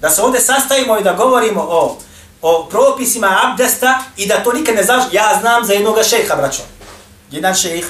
Da 0.00 0.10
se 0.10 0.22
ovdje 0.22 0.40
sastavimo 0.40 0.98
i 0.98 1.02
da 1.02 1.12
govorimo 1.12 1.60
o, 1.68 1.98
o 2.42 2.66
propisima 2.70 3.38
abdesta 3.42 4.02
i 4.16 4.26
da 4.26 4.42
to 4.42 4.52
nikad 4.52 4.74
ne 4.74 4.82
znaš. 4.82 5.04
Ja 5.12 5.38
znam 5.40 5.64
za 5.64 5.72
jednog 5.72 5.96
šeha, 6.08 6.36
braćo. 6.36 6.62
Jedan 7.30 7.54
šejh 7.54 7.86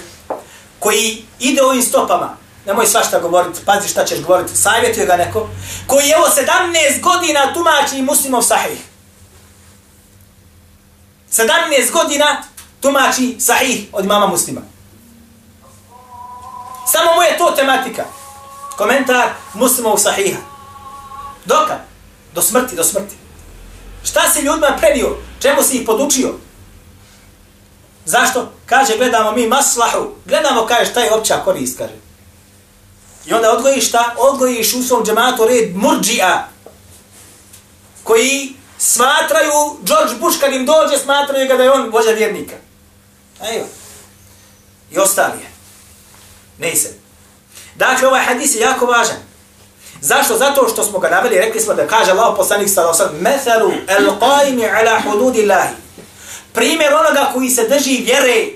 koji 0.79 1.25
ide 1.41 1.63
ovim 1.63 1.83
stopama, 1.83 2.37
nemoj 2.67 2.87
svašta 2.87 3.21
govoriti, 3.21 3.61
pazi 3.65 3.89
šta 3.89 4.05
ćeš 4.05 4.21
govoriti, 4.21 4.57
savjetuje 4.57 5.07
ga 5.07 5.17
neko, 5.17 5.49
koji 5.87 6.07
je 6.07 6.17
ovo 6.17 6.27
17 6.27 7.01
godina 7.01 7.55
tumači 7.55 8.03
muslimov 8.03 8.43
sahih. 8.43 8.79
17 11.33 11.93
godina 11.93 12.43
tumači 12.81 13.37
sahih 13.41 13.87
od 13.93 14.07
mama 14.07 14.27
muslima. 14.27 14.61
Samo 16.93 17.15
mu 17.15 17.23
je 17.23 17.39
to 17.39 17.51
tematika. 17.57 18.05
Komentar 18.77 19.29
muslimov 19.55 19.99
sahiha. 19.99 20.41
Doka? 21.45 21.79
Do 22.35 22.43
smrti, 22.43 22.77
do 22.77 22.85
smrti. 22.85 23.15
Šta 24.05 24.21
si 24.33 24.41
ljudima 24.41 24.77
prenio? 24.79 25.17
Čemu 25.41 25.63
si 25.63 25.77
ih 25.77 25.87
podučio? 25.87 26.35
Zašto? 28.05 28.53
Kaže, 28.67 28.97
gledamo 28.97 29.33
mi 29.33 29.47
maslahu. 29.47 30.15
Gledamo, 30.25 30.67
kaže, 30.67 30.91
šta 30.91 31.01
je 31.01 31.15
opća 31.15 31.41
korist, 31.45 31.79
kaže. 31.79 32.02
I 33.27 33.33
onda 33.35 33.53
odgojiš 33.53 33.89
šta? 33.89 34.15
Odgojiš 34.19 34.75
u 34.75 34.83
svom 34.83 35.05
džematu 35.05 35.47
red 35.47 35.77
murđija. 35.77 36.49
Koji 38.03 38.53
smatraju, 38.79 39.79
George 39.83 40.15
Bush 40.21 40.41
kad 40.41 40.53
im 40.53 40.67
dođe, 40.67 40.99
smatraju 40.99 41.49
ga 41.49 41.57
da 41.57 41.63
je 41.63 41.73
on 41.73 41.91
vođa 41.91 42.11
vjernika. 42.11 42.55
Evo. 43.41 43.67
I 44.91 44.99
ostali 44.99 45.39
je. 45.41 45.51
Ne 46.59 46.77
se. 46.77 46.95
Dakle, 47.75 48.09
ovaj 48.09 48.25
hadis 48.25 48.55
je 48.55 48.61
jako 48.61 48.87
važan. 48.87 49.17
Zašto? 50.01 50.39
Zato 50.39 50.69
što 50.73 50.85
smo 50.85 50.99
ga 50.99 51.09
naveli, 51.09 51.39
rekli 51.39 51.61
smo 51.61 51.75
da 51.75 51.87
kaže 51.87 52.11
Allah 52.11 52.35
poslanik 52.37 52.69
sallallahu 52.69 53.03
alejhi 53.03 53.25
ve 53.25 53.39
sellem: 53.39 53.65
"Methalu 53.65 53.73
al-qaimi 53.89 54.81
ala 54.81 55.01
hududillahi." 55.01 55.75
Primjer 56.53 56.95
onoga 56.95 57.31
koji 57.35 57.51
se 57.51 57.69
drži 57.69 58.03
vjere 58.05 58.47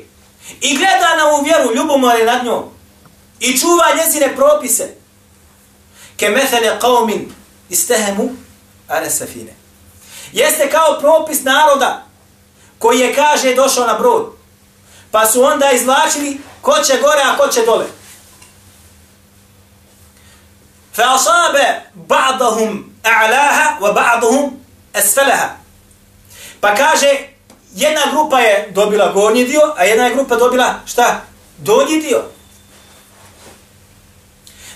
i 0.61 0.77
gleda 0.77 1.17
na 1.17 1.29
ovu 1.29 1.45
vjeru, 1.45 1.75
ljubomore 1.75 2.25
nad 2.25 2.45
njom 2.45 2.76
i 3.41 3.59
čuva 3.59 3.85
njezine 3.97 4.37
propise. 4.37 4.95
Ke 6.17 6.29
methale 6.29 6.79
qavmin 6.81 7.33
istehemu 7.71 8.31
ala 8.89 9.11
safine. 9.11 9.55
Jeste 10.33 10.71
kao 10.71 11.01
propis 11.01 11.43
naroda 11.43 12.07
koji 12.79 13.01
je, 13.01 13.15
kaže, 13.15 13.55
došao 13.55 13.87
na 13.87 13.95
brod. 13.95 14.33
Pa 15.11 15.27
su 15.27 15.45
onda 15.45 15.71
izlačili 15.71 16.41
ko 16.63 16.73
će 16.87 16.99
gore, 17.03 17.23
a 17.25 17.37
ko 17.37 17.49
će 17.49 17.63
dole. 17.63 17.87
Fa 20.95 21.15
asabe 21.15 21.83
ba'dahum 21.95 22.85
a'laha 23.03 23.81
wa 23.81 23.95
ba'dahum 23.95 24.51
asfalaha. 24.95 25.49
Pa 26.61 26.75
kaže, 26.75 27.29
jedna 27.75 28.01
grupa 28.13 28.41
je 28.41 28.71
dobila 28.75 29.13
gornji 29.13 29.45
dio, 29.45 29.75
a 29.77 29.85
jedna 29.85 30.05
je 30.05 30.15
grupa 30.15 30.37
dobila 30.37 30.75
šta? 30.87 31.21
Donji 31.59 32.01
dio. 32.01 32.36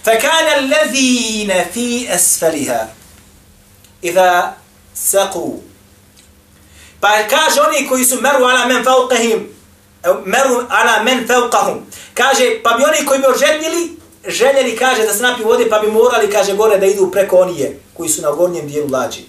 فكان 0.06 0.60
الذين 0.60 1.66
في 1.74 2.16
أسفلها 2.16 2.94
إذا 4.04 4.54
سقوا 4.96 5.58
Pa 7.00 7.28
kaže 7.30 7.62
oni 7.62 7.88
koji 7.88 8.06
su 8.06 8.22
meru 8.22 8.46
ala 8.46 8.66
men 8.66 8.84
fauqahim, 8.84 9.48
meru 10.26 10.64
ala 10.70 11.04
men 11.04 11.28
fauqahum. 11.28 11.86
Kaže, 12.14 12.64
pa 12.64 12.74
bi 12.78 12.84
oni 12.84 13.06
koji 13.06 13.20
bi 13.20 13.26
oželjeli, 13.28 14.00
željeli, 14.28 14.78
kaže, 14.78 15.06
da 15.06 15.14
se 15.14 15.24
napiju 15.24 15.48
vode, 15.48 15.70
pa 15.70 15.80
bi 15.80 15.92
morali, 15.92 16.32
kaže, 16.32 16.54
gore 16.54 16.78
da 16.78 16.86
idu 16.86 17.12
preko 17.12 17.38
onije 17.38 17.80
koji 17.94 18.10
su 18.10 18.22
na 18.22 18.32
gornjem 18.32 18.68
dijelu 18.68 18.90
lađi. 18.92 19.26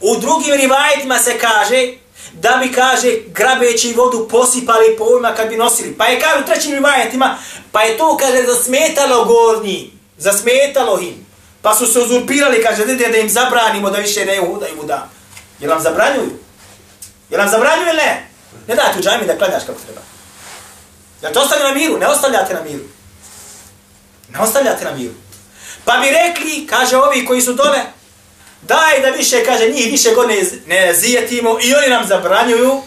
U 0.00 0.16
drugim 0.16 0.54
rivajetima 0.54 1.18
se 1.18 1.38
kaže, 1.38 1.94
da 2.33 2.59
bi, 2.63 2.71
kaže, 2.71 3.17
grabeći 3.27 3.93
vodu 3.93 4.27
posipali 4.31 4.95
po 4.97 5.03
ovima 5.03 5.35
kad 5.35 5.49
bi 5.49 5.57
nosili. 5.57 5.95
Pa 5.97 6.05
je, 6.05 6.19
kaže, 6.19 6.43
u 6.43 6.45
trećim 6.45 6.71
rivajetima, 6.71 7.37
pa 7.71 7.81
je 7.81 7.97
to, 7.97 8.17
kaže, 8.17 8.43
zasmetalo 8.43 9.25
gornji, 9.25 9.91
zasmetalo 10.17 10.99
im. 10.99 11.25
Pa 11.61 11.75
su 11.75 11.85
se 11.85 11.99
uzurpirali, 11.99 12.63
kaže, 12.63 12.85
da, 12.85 12.93
da 12.93 13.17
im 13.17 13.29
zabranimo 13.29 13.89
da 13.89 13.97
više 13.97 14.25
ne 14.25 14.41
udaju 14.41 14.83
da. 14.83 15.09
Jel 15.59 15.71
vam 15.71 15.81
zabranjuju? 15.81 16.31
Jel 17.29 17.41
vam 17.41 17.49
zabranjuju 17.49 17.87
ili 17.87 17.97
ne? 17.97 18.29
Ne 18.67 18.75
dajte 18.75 18.99
u 18.99 19.01
džajmi 19.01 19.27
da 19.27 19.37
klanjaš 19.37 19.63
kako 19.65 19.79
treba. 19.85 20.01
Jel 21.21 21.33
to 21.33 21.41
ostavljate 21.41 21.73
na 21.73 21.79
miru? 21.79 21.97
Ne 21.97 22.07
ostavljate 22.07 22.53
na 22.53 22.61
miru. 22.63 22.83
Ne 24.29 24.39
ostavljate 24.39 24.85
na 24.85 24.91
miru. 24.91 25.13
Pa 25.85 25.97
bi 25.97 26.07
rekli, 26.09 26.67
kaže 26.67 26.97
ovi 26.97 27.25
koji 27.25 27.41
su 27.41 27.53
dole, 27.53 27.81
daj 28.61 29.01
da 29.01 29.09
više, 29.09 29.45
kaže, 29.45 29.69
njih 29.69 29.91
više 29.91 30.11
god 30.11 30.27
ne, 30.27 30.43
ne 30.67 30.93
zijetimo 30.93 31.57
i 31.61 31.75
oni 31.75 31.87
nam 31.87 32.07
zabranjuju. 32.07 32.81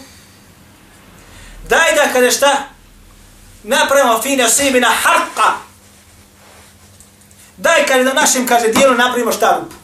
Daj 1.69 1.95
da, 1.95 2.13
kaže 2.13 2.31
šta, 2.31 2.57
napravimo 3.63 4.21
fine 4.21 4.49
sebi 4.49 4.79
na 4.79 4.89
harka. 4.89 5.53
Daj, 7.57 7.85
kaže, 7.85 8.03
da 8.03 8.13
našim, 8.13 8.47
kaže, 8.47 8.67
dijelu 8.67 8.95
napravimo 8.95 9.31
šta 9.31 9.59
rupu. 9.59 9.75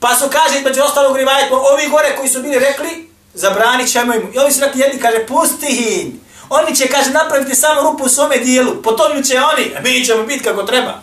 Pa 0.00 0.16
su, 0.16 0.24
kaže, 0.32 0.58
između 0.58 0.82
ostalog 0.82 1.16
rivajetmo, 1.16 1.56
ovi 1.56 1.88
gore 1.88 2.16
koji 2.16 2.28
su 2.28 2.42
bili 2.42 2.58
rekli, 2.58 3.10
zabranit 3.34 3.92
ćemo 3.92 4.14
im. 4.14 4.32
I 4.34 4.38
ovi 4.38 4.52
su 4.52 4.60
rekli, 4.60 4.80
jedni, 4.80 5.00
kaže, 5.00 5.26
pusti 5.26 5.66
hin. 5.66 6.20
Oni 6.48 6.76
će, 6.76 6.86
kaže, 6.86 7.10
napraviti 7.10 7.54
samo 7.54 7.82
rupu 7.82 8.04
u 8.04 8.08
svome 8.08 8.38
dijelu. 8.38 8.82
Potonju 8.82 9.22
će 9.22 9.40
oni, 9.40 9.74
a 9.76 9.80
mi 9.80 10.04
ćemo 10.04 10.22
biti 10.22 10.44
kako 10.44 10.62
treba. 10.62 11.02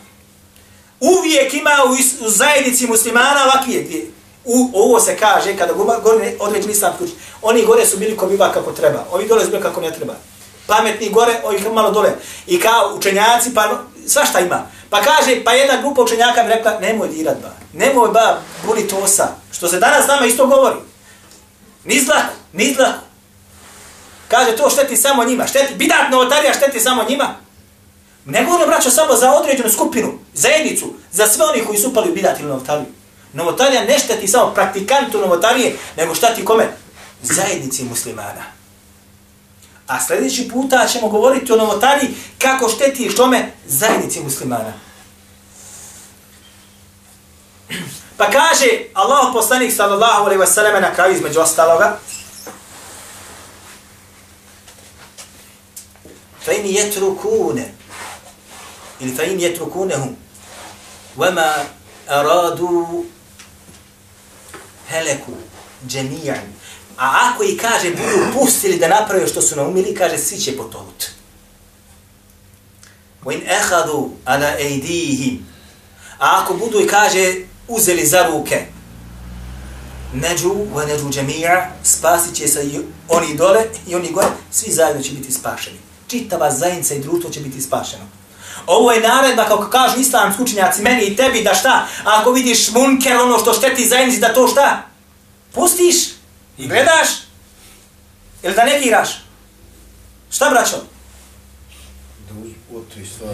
Uvijek 1.01 1.53
ima 1.53 1.71
u, 1.85 2.25
u 2.25 2.29
zajednici 2.29 2.87
muslimana 2.87 3.43
ovakvije 3.43 3.83
dvije. 3.83 4.05
U, 4.45 4.69
ovo 4.73 4.99
se 4.99 5.17
kaže, 5.17 5.57
kada 5.57 5.73
gore 6.03 6.35
određeni 6.39 6.73
islam 6.73 6.93
kući, 6.97 7.13
oni 7.41 7.65
gore 7.65 7.85
su 7.85 7.97
bili 7.97 8.17
ko 8.17 8.25
biva 8.25 8.51
kako 8.51 8.71
treba. 8.71 9.05
Ovi 9.11 9.27
dole 9.27 9.43
su 9.43 9.49
bili 9.49 9.61
kako 9.61 9.81
ne 9.81 9.91
treba. 9.91 10.13
Pametni 10.67 11.09
gore, 11.09 11.41
ovi 11.43 11.59
malo 11.73 11.91
dole. 11.91 12.11
I 12.47 12.59
kao 12.59 12.93
učenjaci, 12.97 13.53
pa 13.53 13.79
svašta 14.07 14.39
ima. 14.39 14.67
Pa 14.89 15.01
kaže, 15.01 15.43
pa 15.43 15.51
jedna 15.51 15.81
grupa 15.81 16.01
učenjaka 16.01 16.43
mi 16.43 16.49
rekla, 16.49 16.79
nemoj 16.79 17.07
dirat 17.07 17.37
ba, 17.41 17.51
nemoj 17.73 18.09
ba, 18.09 18.41
buni 18.65 18.87
tosa. 18.87 19.27
Što 19.51 19.67
se 19.67 19.79
danas 19.79 20.07
nama 20.07 20.25
isto 20.25 20.47
govori. 20.47 20.75
Nizlaku, 21.83 22.33
nizlaku. 22.53 23.03
Kaže, 24.27 24.55
to 24.55 24.69
šteti 24.69 24.97
samo 24.97 25.23
njima. 25.23 25.47
Šteti, 25.47 25.75
bidatno 25.75 26.19
otarija 26.19 26.53
šteti 26.53 26.79
samo 26.79 27.03
njima. 27.09 27.35
Ne 28.25 28.45
govorim, 28.45 28.67
braćo, 28.67 28.89
samo 28.89 29.15
za 29.15 29.31
određenu 29.31 29.69
skupinu, 29.69 30.13
zajednicu, 30.33 30.93
za 31.11 31.27
sve 31.27 31.45
oni 31.45 31.65
koji 31.65 31.79
su 31.79 31.89
upali 31.89 32.11
u 32.11 32.13
bidat 32.13 32.39
ili 32.39 32.49
novotariju. 32.49 32.85
Novotarija 33.33 33.83
ne 33.83 33.99
šteti 33.99 34.27
samo 34.27 34.53
praktikantu 34.53 35.19
novotarije, 35.19 35.77
nego 35.97 36.15
šteti 36.15 36.45
kome? 36.45 36.67
Zajednici 37.23 37.83
muslimana. 37.83 38.43
A 39.87 39.99
sljedeći 40.07 40.49
puta 40.49 40.87
ćemo 40.87 41.07
govoriti 41.07 41.51
o 41.51 41.55
novotariji 41.55 42.09
kako 42.37 42.69
šteti 42.69 43.09
što 43.09 43.27
me 43.27 43.51
zajednici 43.65 44.19
muslimana. 44.19 44.73
Pa 48.17 48.29
kaže 48.29 48.67
Allah 48.93 49.33
poslanik 49.33 49.73
sallallahu 49.73 50.23
alaihi 50.25 50.41
wasallam 50.41 50.81
na 50.81 50.93
kraju 50.93 51.15
između 51.15 51.39
ostaloga, 51.39 51.99
fa 56.45 56.51
in 56.51 56.65
ili 59.01 59.15
fa 59.15 59.23
in 59.23 59.39
yatrukunahum. 59.39 60.15
Wama 61.17 61.53
aradu 62.07 63.05
heleku 64.89 65.31
džemijan 65.87 66.47
a 66.97 67.31
ako 67.33 67.43
i 67.43 67.57
kaže 67.57 67.89
budu 67.89 68.33
pustili 68.33 68.77
da 68.77 68.87
naprave 68.87 69.27
što 69.27 69.41
su 69.41 69.55
naumili 69.55 69.95
kaže 69.95 70.17
svi 70.17 70.37
će 70.37 70.57
potonut 70.57 71.05
وَإِنْ 73.25 73.41
أَخَذُوا 73.47 74.09
ahadu 74.25 74.57
أَيْدِيهِمْ 74.59 75.37
a 76.19 76.41
ako 76.41 76.53
budu 76.53 76.81
i 76.81 76.87
kaže 76.87 77.35
uzeli 77.67 78.05
za 78.05 78.23
ruke 78.23 78.65
neđu 80.13 80.55
wa 80.73 80.87
neđu 80.87 81.09
džemija 81.09 81.71
spasit 81.83 82.35
će 82.35 82.47
se 82.47 82.69
oni 83.07 83.35
dole 83.35 83.65
i 83.87 83.95
oni 83.95 84.11
gore 84.11 84.27
svi 84.51 84.71
zajedno 84.71 85.03
će 85.03 85.11
biti 85.11 85.31
spašeni. 85.31 85.77
Čitava 86.07 86.51
zajednica 86.51 86.93
i 86.93 86.99
društvo 86.99 87.29
će 87.29 87.39
biti 87.39 87.61
spašeno. 87.61 88.20
Ovo 88.67 88.91
je 88.91 89.01
naredba, 89.01 89.45
kako 89.45 89.69
kažu 89.69 89.99
islamski 89.99 90.41
učenjaci, 90.43 90.81
meni 90.81 91.03
i 91.03 91.15
tebi, 91.15 91.43
da 91.43 91.53
šta? 91.53 91.85
Ako 92.03 92.31
vidiš 92.31 92.71
munker, 92.71 93.17
ono 93.17 93.39
što 93.39 93.53
šteti 93.53 93.87
zajednici, 93.87 94.19
da 94.19 94.33
to 94.33 94.47
šta? 94.47 94.81
Pustiš 95.53 95.95
i 96.57 96.67
gledaš? 96.67 97.07
Ili 98.43 98.53
da 98.55 98.63
negiraš? 98.63 99.09
Šta, 100.31 100.49
braćo? 100.49 100.75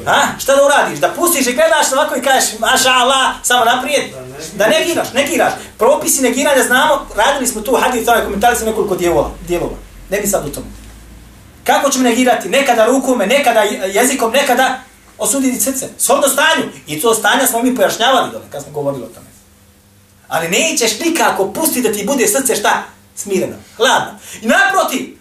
Ha? 0.05 0.27
Šta 0.39 0.55
da 0.55 0.65
uradiš? 0.65 0.99
Da 0.99 1.09
pustiš 1.09 1.47
i 1.47 1.53
gledaš 1.53 1.91
ovako 1.93 2.15
i 2.15 2.21
kažeš, 2.21 2.59
maša 2.59 2.89
Allah, 2.89 3.35
samo 3.43 3.65
naprijed? 3.65 4.03
Da 4.53 4.67
negiraš, 4.67 5.07
negiraš. 5.13 5.53
Propisi 5.77 6.21
negiranja 6.21 6.63
znamo, 6.63 7.07
radili 7.15 7.47
smo 7.47 7.61
tu 7.61 7.75
hadith, 7.75 8.05
tamo 8.05 8.23
komentali 8.23 8.55
smo 8.55 8.65
nekoliko 8.65 8.95
dijelova. 8.95 9.29
dijelova. 9.47 9.75
Ne 10.09 10.19
bi 10.19 10.27
sad 10.27 10.47
u 10.47 10.51
tomu. 10.51 10.65
Kako 11.63 11.89
ćemo 11.89 12.03
negirati? 12.03 12.49
Nekada 12.49 12.85
rukome, 12.85 13.27
nekada 13.27 13.61
jezikom, 13.93 14.31
nekada 14.31 14.79
osuditi 15.17 15.59
srce. 15.59 15.87
Shodno 15.97 16.27
stanju. 16.27 16.63
I 16.87 17.01
to 17.01 17.13
stanja 17.13 17.47
smo 17.47 17.63
mi 17.63 17.75
pojašnjavali 17.75 18.31
dole, 18.31 18.45
kad 18.51 18.63
smo 18.63 18.71
govorili 18.71 19.03
o 19.03 19.07
tome. 19.07 19.27
Ali 20.27 20.49
nećeš 20.49 20.99
nikako 20.99 21.53
pustiti 21.53 21.81
da 21.81 21.93
ti 21.93 22.05
bude 22.05 22.27
srce 22.27 22.55
šta? 22.55 22.83
Smireno, 23.15 23.55
hladno. 23.77 24.19
I 24.41 24.47
naprotiv, 24.47 25.17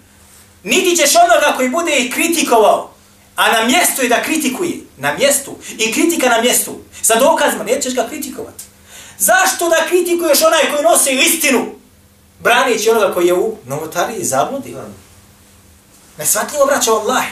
niti 0.62 0.96
ćeš 0.96 1.16
onoga 1.16 1.56
koji 1.56 1.68
bude 1.68 1.96
ih 1.96 2.14
kritikovao, 2.14 2.90
a 3.36 3.52
na 3.52 3.64
mjestu 3.64 4.02
je 4.02 4.08
da 4.08 4.22
kritikuje. 4.22 4.76
Na 4.96 5.14
mjestu. 5.14 5.56
I 5.78 5.92
kritika 5.92 6.28
na 6.28 6.40
mjestu. 6.40 6.78
Sa 7.02 7.14
dokazima, 7.18 7.64
nećeš 7.64 7.94
ga 7.94 8.08
kritikovati. 8.08 8.64
Zašto 9.18 9.68
da 9.68 9.86
kritikuješ 9.88 10.42
onaj 10.42 10.70
koji 10.70 10.82
nosi 10.82 11.10
istinu? 11.10 11.66
Branijeći 12.40 12.90
onoga 12.90 13.14
koji 13.14 13.26
je 13.26 13.34
u 13.34 13.56
novotariji 13.66 14.24
zabludi. 14.24 14.76
Nesvatljivo 16.18 16.66
braća 16.66 16.92
Allah. 16.92 17.24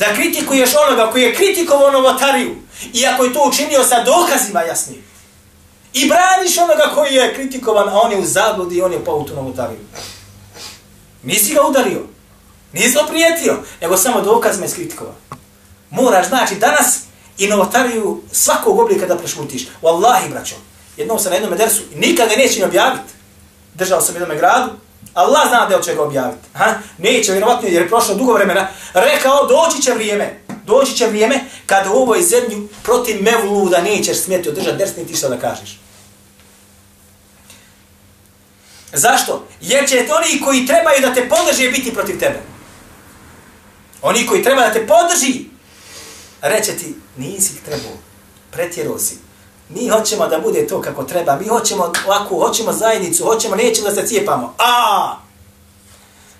Da 0.00 0.14
kritikuješ 0.14 0.70
onoga 0.86 1.10
koji 1.12 1.22
je 1.22 1.34
kritikovao 1.34 1.90
novotariju, 1.90 2.56
iako 2.92 3.24
je 3.24 3.32
to 3.32 3.48
učinio 3.48 3.84
sa 3.84 4.02
dokazima 4.02 4.62
jasnim. 4.62 5.02
I 5.92 6.08
braniš 6.08 6.58
onoga 6.58 6.90
koji 6.94 7.14
je 7.14 7.34
kritikovan, 7.34 7.88
a 7.88 8.00
on 8.00 8.12
je 8.12 8.18
u 8.18 8.24
zabludi 8.24 8.76
i 8.76 8.82
on 8.82 8.92
je 8.92 9.04
pao 9.04 9.16
u 9.16 9.24
tu 9.24 9.34
novotariju. 9.34 9.78
Nisi 11.22 11.54
ga 11.54 11.66
udario. 11.66 12.02
Nisi 12.72 12.94
ga 12.94 13.06
prijetio, 13.08 13.56
nego 13.80 13.96
samo 13.96 14.20
dokazima 14.20 14.64
je 14.64 14.70
skritikovao. 14.70 15.14
Moraš, 15.90 16.28
znači, 16.28 16.54
danas 16.54 16.98
i 17.38 17.46
novotariju 17.46 18.22
svakog 18.32 18.78
oblika 18.78 19.06
da 19.06 19.18
prešutiš. 19.18 19.68
Wallahi, 19.82 20.30
braćo, 20.30 20.54
jednom 20.96 21.18
sam 21.18 21.30
na 21.30 21.36
jednom 21.36 21.58
dersu 21.58 21.82
i 21.94 21.98
nikad 21.98 22.28
ga 22.28 22.36
neće 22.36 22.64
objaviti. 22.64 23.12
Držao 23.74 24.00
sam 24.00 24.14
jednom 24.14 24.38
gradu, 24.38 24.70
Allah 25.14 25.48
zna 25.48 25.66
da 25.66 25.82
će 25.82 25.94
ga 25.94 26.02
objaviti. 26.02 26.48
Ha? 26.54 26.74
Neće, 26.98 27.32
vjerovatno, 27.32 27.68
jer 27.68 27.82
je 27.82 27.88
prošlo 27.88 28.14
dugo 28.14 28.32
vremena. 28.32 28.68
Rekao, 28.94 29.46
doći 29.46 29.82
će 29.82 29.92
vrijeme. 29.92 30.40
Doći 30.66 30.96
će 30.96 31.06
vrijeme 31.06 31.40
kada 31.66 31.90
u 31.90 31.96
ovoj 31.96 32.22
zemlji 32.22 32.68
protiv 32.82 33.22
mevluda 33.22 33.80
nećeš 33.80 34.18
smjeti 34.18 34.48
održati 34.48 34.76
ders, 34.76 34.96
niti 34.96 35.16
što 35.16 35.28
da 35.28 35.38
kažeš. 35.38 35.80
Zašto? 38.92 39.46
Jer 39.60 39.88
će 39.88 40.06
oni 40.10 40.40
koji 40.40 40.66
trebaju 40.66 41.00
da 41.00 41.14
te 41.14 41.28
podrži 41.28 41.70
biti 41.70 41.94
protiv 41.94 42.18
tebe. 42.18 42.40
Oni 44.02 44.26
koji 44.26 44.42
treba 44.42 44.62
da 44.62 44.72
te 44.72 44.86
podrži, 44.86 45.44
reće 46.42 46.76
ti, 46.76 46.94
nisi 47.16 47.64
trebao, 47.64 47.92
pretjerao 48.50 48.98
si. 48.98 49.29
Mi 49.74 49.88
hoćemo 49.88 50.26
da 50.26 50.38
bude 50.38 50.66
to 50.66 50.82
kako 50.82 51.04
treba, 51.04 51.36
mi 51.36 51.46
hoćemo 51.46 51.92
ovako, 52.06 52.46
hoćemo 52.46 52.72
zajednicu, 52.72 53.24
hoćemo, 53.24 53.56
nećemo 53.56 53.88
da 53.88 53.94
se 53.94 54.06
cijepamo. 54.06 54.54
A! 54.58 55.16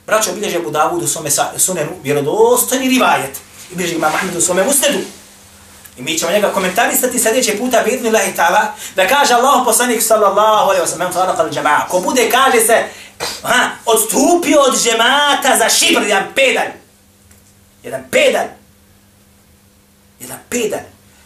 Braćo, 0.06 0.32
bilježe 0.32 0.58
Abu 0.58 0.70
Dawud 0.70 1.02
u 1.02 1.06
svome 1.06 1.30
sunenu, 1.56 1.90
vjerodostojni 2.02 2.88
rivajet. 2.88 3.36
I 3.72 3.74
bilježe 3.74 3.94
imam 3.94 4.14
Ahmed 4.14 4.36
u 4.36 4.40
svome 4.40 4.64
musnedu. 4.64 4.98
I 5.98 6.02
mi 6.02 6.18
ćemo 6.18 6.32
njega 6.32 6.52
komentarisati 6.52 7.18
sljedeće 7.18 7.58
puta, 7.58 7.80
vidni 7.80 8.10
lahi 8.10 8.32
ta'ala, 8.36 8.66
da 8.96 9.08
kaže 9.08 9.34
Allah 9.34 9.62
poslanik 9.64 10.02
sallallahu 10.02 10.70
alaihi 10.70 10.82
wa 10.82 10.86
sallam, 10.86 11.12
faraq 11.12 11.40
al 11.40 11.50
džema'a. 11.50 11.88
Ko 11.88 12.00
bude, 12.00 12.30
kaže 12.30 12.60
se, 12.60 12.84
ha, 13.42 13.70
odstupio 13.86 14.60
od 14.60 14.82
džemata 14.82 15.56
za 15.58 15.68
šibr, 15.68 16.02
jedan 16.02 16.24
pedal. 16.34 16.66
Jedan 17.82 18.04
pedal. 18.10 18.46
Jedan 20.20 20.38
pedal 20.48 20.80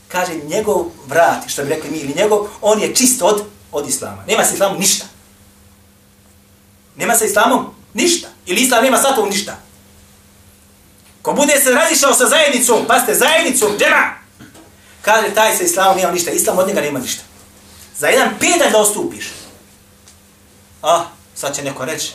kaže 0.09 0.35
njegov 0.35 0.87
vrat, 1.07 1.49
što 1.49 1.63
bi 1.63 1.69
rekli 1.69 1.91
mi, 1.91 1.99
ili 1.99 2.15
njegov, 2.15 2.49
on 2.61 2.81
je 2.81 2.95
čist 2.95 3.23
od, 3.23 3.45
od 3.73 3.89
islama. 3.89 4.25
Nema 4.27 4.45
se 4.45 4.55
islamom 4.55 4.79
ništa. 4.79 5.07
Nema 6.97 7.15
se 7.15 7.27
islamom 7.27 7.75
ništa. 7.95 8.29
Ili 8.47 8.61
islam 8.61 8.85
nema 8.85 8.99
sa 8.99 9.15
tom 9.15 9.29
ništa. 9.29 9.57
Ko 11.23 11.33
bude 11.33 11.61
se 11.61 11.71
razišao 11.71 12.15
sa 12.15 12.27
zajednicom, 12.27 12.85
pa 12.87 13.01
ste 13.01 13.15
zajednicom, 13.15 13.79
džema, 13.79 14.15
kaže 15.03 15.35
taj 15.35 15.57
sa 15.57 15.65
islamom 15.65 15.97
nema 15.97 16.13
ništa, 16.13 16.31
islam 16.31 16.59
od 16.59 16.69
njega 16.69 16.81
nema 16.81 16.99
ništa. 16.99 17.23
Za 17.99 18.07
jedan 18.07 18.29
pedalj 18.41 18.73
da 18.73 18.79
ostupiš. 18.79 19.33
Ah, 20.83 21.03
sad 21.35 21.57
će 21.57 21.63
neko 21.63 21.85
reći, 21.85 22.13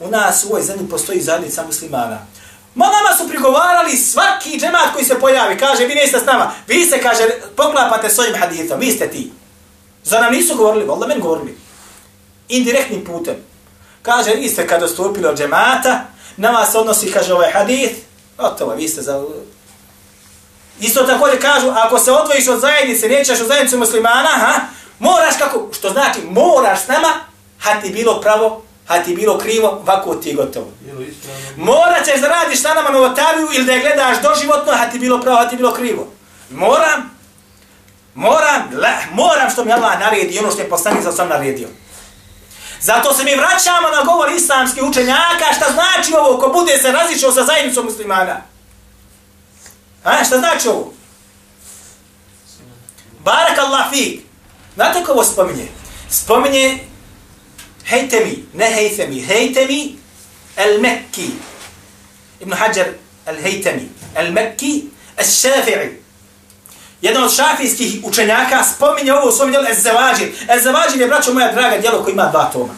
u 0.00 0.08
nas 0.08 0.44
u 0.44 0.48
ovoj 0.48 0.62
zemlji 0.62 0.88
postoji 0.88 1.20
zajednica 1.20 1.66
muslimana. 1.66 2.26
Ma 2.78 2.86
nama 2.86 3.16
su 3.18 3.28
prigovarali 3.28 3.96
svaki 3.96 4.58
džemat 4.60 4.92
koji 4.92 5.04
se 5.04 5.20
pojavi, 5.20 5.58
kaže, 5.58 5.86
vi 5.86 5.94
niste 5.94 6.18
s 6.18 6.24
nama, 6.24 6.50
vi 6.66 6.84
se, 6.84 7.00
kaže, 7.02 7.22
poklapate 7.56 8.08
s 8.08 8.18
ovim 8.18 8.34
hadithom, 8.40 8.80
vi 8.80 8.90
ste 8.90 9.10
ti. 9.10 9.32
Za 10.04 10.20
nam 10.20 10.32
nisu 10.32 10.56
govorili, 10.56 10.84
voljda 10.84 11.06
men 11.06 11.20
govorili. 11.20 11.58
Indirektnim 12.48 13.04
putem. 13.04 13.34
Kaže, 14.02 14.30
vi 14.30 14.48
ste 14.48 14.66
kada 14.66 14.88
stupili 14.88 15.26
od 15.26 15.38
džemata, 15.38 16.00
na 16.36 16.50
vas 16.50 16.74
odnosi, 16.74 17.12
kaže, 17.12 17.34
ovaj 17.34 17.50
hadith, 17.52 17.94
gotovo, 18.36 18.74
vi 18.74 18.88
ste 18.88 19.02
za... 19.02 19.24
Isto 20.80 21.02
također 21.02 21.40
kažu, 21.40 21.70
ako 21.70 21.98
se 21.98 22.12
odvojiš 22.12 22.48
od 22.48 22.60
zajednice, 22.60 23.08
nećeš 23.08 23.40
u 23.40 23.46
zajednicu 23.46 23.78
muslimana, 23.78 24.28
ha, 24.28 24.60
moraš 24.98 25.34
kako, 25.38 25.68
što 25.72 25.90
znači, 25.90 26.18
moraš 26.30 26.84
s 26.84 26.88
nama, 26.88 27.08
ha 27.58 27.80
ti 27.80 27.90
bilo 27.90 28.20
pravo, 28.20 28.62
ha 28.88 29.02
ti 29.02 29.14
bilo 29.14 29.38
krivo, 29.38 29.68
ovako 29.68 30.14
ti 30.14 30.28
je 30.28 30.34
gotovo. 30.34 30.70
Morat 31.56 32.04
ćeš 32.04 32.20
da 32.20 32.28
radiš 32.28 32.62
sa 32.62 32.74
nama 32.74 32.90
novotariju 32.90 33.48
ili 33.54 33.64
da 33.64 33.72
je 33.72 33.80
gledaš 33.80 34.22
doživotno, 34.22 34.72
ha 34.72 34.90
ti 34.90 34.98
bilo 34.98 35.20
pravo, 35.20 35.38
ha 35.38 35.48
ti 35.48 35.56
bilo 35.56 35.74
krivo. 35.74 36.06
Moram, 36.50 37.10
moram, 38.14 38.62
le, 38.72 38.92
moram 39.12 39.50
što 39.50 39.64
mi 39.64 39.72
Allah 39.72 40.00
naredi 40.00 40.38
ono 40.38 40.50
što 40.50 40.60
je 40.60 40.68
poslanik 40.68 41.02
za 41.02 41.12
sam 41.12 41.28
naredio. 41.28 41.68
Zato 42.80 43.14
se 43.14 43.24
mi 43.24 43.34
vraćamo 43.34 43.88
na 43.96 44.04
govor 44.04 44.32
islamskih 44.32 44.82
učenjaka, 44.82 45.54
šta 45.56 45.72
znači 45.72 46.14
ovo 46.18 46.38
ko 46.38 46.48
bude 46.48 46.78
se 46.78 46.92
razišao 46.92 47.32
sa 47.32 47.44
zajednicom 47.44 47.84
muslimana. 47.84 48.42
A, 50.04 50.24
šta 50.24 50.38
znači 50.38 50.68
ovo? 50.68 50.92
Barak 53.18 53.58
Allah 53.58 53.90
fik. 53.90 54.20
Znate 54.74 55.04
ko 55.04 55.12
ovo 55.12 55.24
spominje? 55.24 55.68
Spominje 56.10 56.87
Hejtemi, 57.88 58.44
ne 58.54 58.74
Hejtemi, 58.74 59.20
Hejtemi 59.20 59.96
el-Mekki. 60.56 61.30
Ibn 62.40 62.52
Hajar 62.52 62.86
el-Hejtemi, 63.26 63.88
el-Mekki, 64.14 64.90
el-Shafi'i. 65.16 65.96
Jedan 67.02 67.24
od 67.24 67.34
šafijskih 67.34 68.04
učenjaka 68.04 68.64
spominje 68.64 69.12
ovo 69.12 69.28
u 69.28 69.32
svom 69.32 69.50
djelu 69.50 69.66
Ez-Zavadžir. 69.66 70.28
Ez-Zavadžir 70.48 71.00
je, 71.00 71.06
braćo 71.06 71.34
moja 71.34 71.52
draga, 71.52 71.78
djelo 71.78 72.02
koji 72.02 72.12
ima 72.12 72.26
dva 72.26 72.50
toma. 72.52 72.74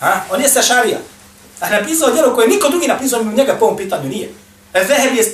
Ha? 0.00 0.20
On 0.30 0.42
je 0.42 0.48
Sašarija. 0.48 0.98
A 1.60 1.70
napisao 1.70 2.10
djelo 2.10 2.34
koje 2.34 2.48
niko 2.48 2.68
drugi 2.68 2.86
napisao 2.86 3.22
njega 3.22 3.56
po 3.60 3.64
ovom 3.64 3.76
pitanju 3.76 4.08
nije. 4.08 4.30
Zeheb 4.74 5.14
je 5.14 5.24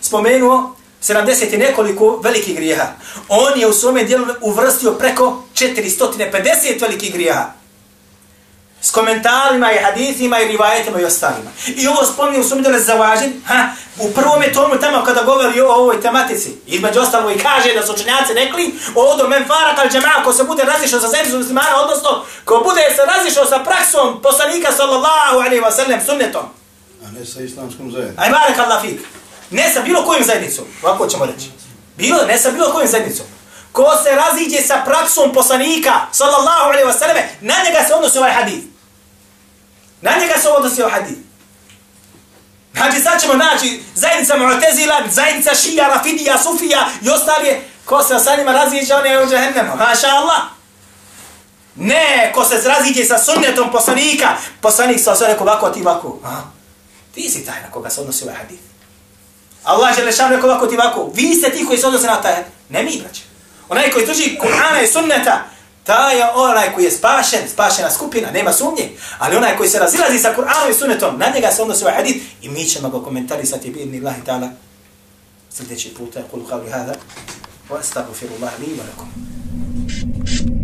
spomenuo 0.00 0.76
70 1.02 1.54
i 1.54 1.56
nekoliko 1.56 2.20
velikih 2.24 2.56
grijeha. 2.56 2.86
On 3.28 3.60
je 3.60 3.66
u 3.66 3.72
svome 3.72 4.04
djelu 4.04 4.26
uvrstio 4.40 4.92
preko 4.92 5.42
450 5.54 6.80
velikih 6.80 7.12
grijeha 7.12 7.52
s 8.86 8.90
komentarima 8.90 9.72
i 9.72 9.78
hadithima 9.78 10.40
i 10.40 10.48
rivajetima 10.48 11.00
i 11.00 11.04
ostalima. 11.04 11.50
I 11.66 11.88
ovo 11.88 12.04
spominje 12.04 12.40
u 12.40 12.44
svom 12.44 12.62
djelu 12.62 12.78
zavažen, 12.78 13.32
ha, 13.46 13.68
u 13.98 14.10
prvom 14.14 14.42
je 14.42 14.52
tomu 14.52 14.80
tamo 14.80 15.04
kada 15.04 15.22
govori 15.22 15.60
o 15.60 15.68
ovoj 15.68 16.00
tematici. 16.00 16.50
Između 16.66 17.00
ostalo 17.00 17.30
i 17.30 17.38
kaže 17.38 17.74
da 17.74 17.86
su 17.86 17.92
učenjaci 17.92 18.34
rekli, 18.34 18.74
odo 18.94 19.28
men 19.28 19.44
farak 19.48 19.78
al 19.78 19.88
džema, 19.90 20.22
ko 20.24 20.32
se 20.32 20.44
bude 20.44 20.62
razišao 20.64 21.00
sa 21.00 21.08
zemlju 21.08 21.38
muslimana, 21.38 21.80
odnosno 21.82 22.24
ko 22.44 22.62
bude 22.64 22.82
se 22.96 23.02
razišao 23.14 23.46
sa 23.46 23.58
praksom 23.58 24.22
poslanika 24.22 24.72
sallallahu 24.72 25.36
alaihi 25.36 25.62
wa 25.62 25.72
sallam 25.72 26.00
sunnetom. 26.06 26.44
A 27.04 27.10
ne 27.18 27.26
sa 27.26 27.40
islamskom 27.40 27.90
zajednicom. 27.90 28.24
Aj 28.24 28.30
barak 28.30 28.58
Allah 28.58 28.82
fik. 28.82 29.00
Ne 29.50 29.70
sa 29.74 29.80
bilo 29.80 30.04
kojim 30.04 30.24
zajednicom, 30.24 30.64
ovako 30.82 31.06
ćemo 31.06 31.26
reći. 31.26 31.50
Bilo, 31.96 32.26
ne 32.26 32.38
sa 32.38 32.50
bilo 32.50 32.72
kojim 32.72 32.88
zajednicom. 32.88 33.26
Ko 33.72 33.86
se 34.02 34.10
raziđe 34.10 34.62
sa 34.62 34.82
praksom 34.86 35.32
poslanika, 35.32 35.92
sallallahu 36.12 36.70
alaihi 36.70 36.88
wa 36.88 36.98
sallam, 36.98 37.16
na 37.40 37.54
njega 37.64 37.84
se 37.88 37.94
odnosi 37.94 38.18
ovaj 38.18 38.32
hadith. 38.32 38.75
Na 40.06 40.12
njega 40.20 40.34
se 40.42 40.48
odnosi 40.48 40.82
ovaj 40.82 40.94
hadith. 40.94 41.20
Znači 42.74 43.00
sad 43.00 43.20
ćemo 43.20 43.34
naći 43.34 43.82
zajednica 43.94 44.34
Mu'tezila, 44.34 45.10
zajednica 45.10 45.54
Šija, 45.54 45.88
Rafidija, 45.88 46.38
Sufija 46.38 46.88
i 47.02 47.10
ostalije. 47.10 47.60
ko 47.84 48.02
se 48.02 48.18
sa 48.18 48.36
njima 48.36 48.52
raziđe, 48.52 48.94
on 48.94 49.06
je 49.06 49.24
u 49.24 49.28
džahennemu. 49.28 49.76
Maša 49.76 50.06
Allah. 50.06 50.42
Ne, 51.76 52.32
ko 52.34 52.44
se 52.44 52.68
razliđe 52.68 53.04
sa 53.04 53.18
sunnetom 53.18 53.72
poslanika, 53.72 54.28
poslanik 54.60 55.00
sa 55.00 55.16
sve 55.16 55.26
rekao 55.26 55.46
ovako, 55.46 55.70
ti 55.70 55.80
ovako. 55.80 56.18
A? 56.24 56.42
Ti 57.14 57.30
si 57.30 57.46
taj 57.46 57.62
na 57.62 57.70
koga 57.70 57.90
se 57.90 58.00
odnosi 58.00 58.24
ovaj 58.24 58.36
hadith. 58.36 58.62
Allah 59.64 59.98
je 59.98 60.04
lešan 60.04 60.30
rekao 60.30 60.50
ovako, 60.50 60.66
ti 60.66 60.74
ovako. 60.74 61.10
Vi 61.14 61.34
ste 61.34 61.50
ti 61.50 61.66
koji 61.66 61.78
se 61.78 61.86
odnose 61.86 62.06
na 62.06 62.22
taj 62.22 62.34
hadith. 62.34 62.50
Ne 62.68 62.82
mi, 62.82 63.00
braće. 63.02 63.22
Onaj 63.68 63.90
koji 63.90 64.06
tuži 64.06 64.38
Kur'ana 64.42 64.84
i 64.84 64.86
sunneta, 64.86 65.44
ta 65.86 66.10
je 66.10 66.24
onaj 66.34 66.72
koji 66.74 66.84
je 66.84 66.90
spašen, 66.90 67.48
spašena 67.52 67.90
skupina, 67.90 68.30
nema 68.30 68.52
sumnje. 68.52 68.90
Ali 69.18 69.36
onaj 69.36 69.56
koji 69.56 69.68
se 69.68 69.78
razilazi 69.78 70.18
sa 70.18 70.34
Kur'anom 70.36 70.70
i 70.70 70.74
sunnetom, 70.74 71.18
na 71.18 71.26
njega 71.34 71.50
se 71.52 71.62
odnosi 71.62 71.84
ovaj 71.84 71.96
hadith 71.96 72.24
i 72.42 72.48
mi 72.48 72.64
ćemo 72.64 72.88
ga 72.88 73.04
komentarisati 73.04 73.70
bi 73.70 73.80
idni 73.80 73.98
Allahi 73.98 74.20
ta'ala 74.26 74.48
sljedeći 75.50 75.94
puta. 75.94 76.22
Kulu 76.30 76.44
kavli 76.44 76.70
hada. 76.70 76.94
Wa 77.70 77.78
astagfirullah 77.78 78.52
li 78.60 78.66
wa 78.66 78.84
lakum. 78.90 80.55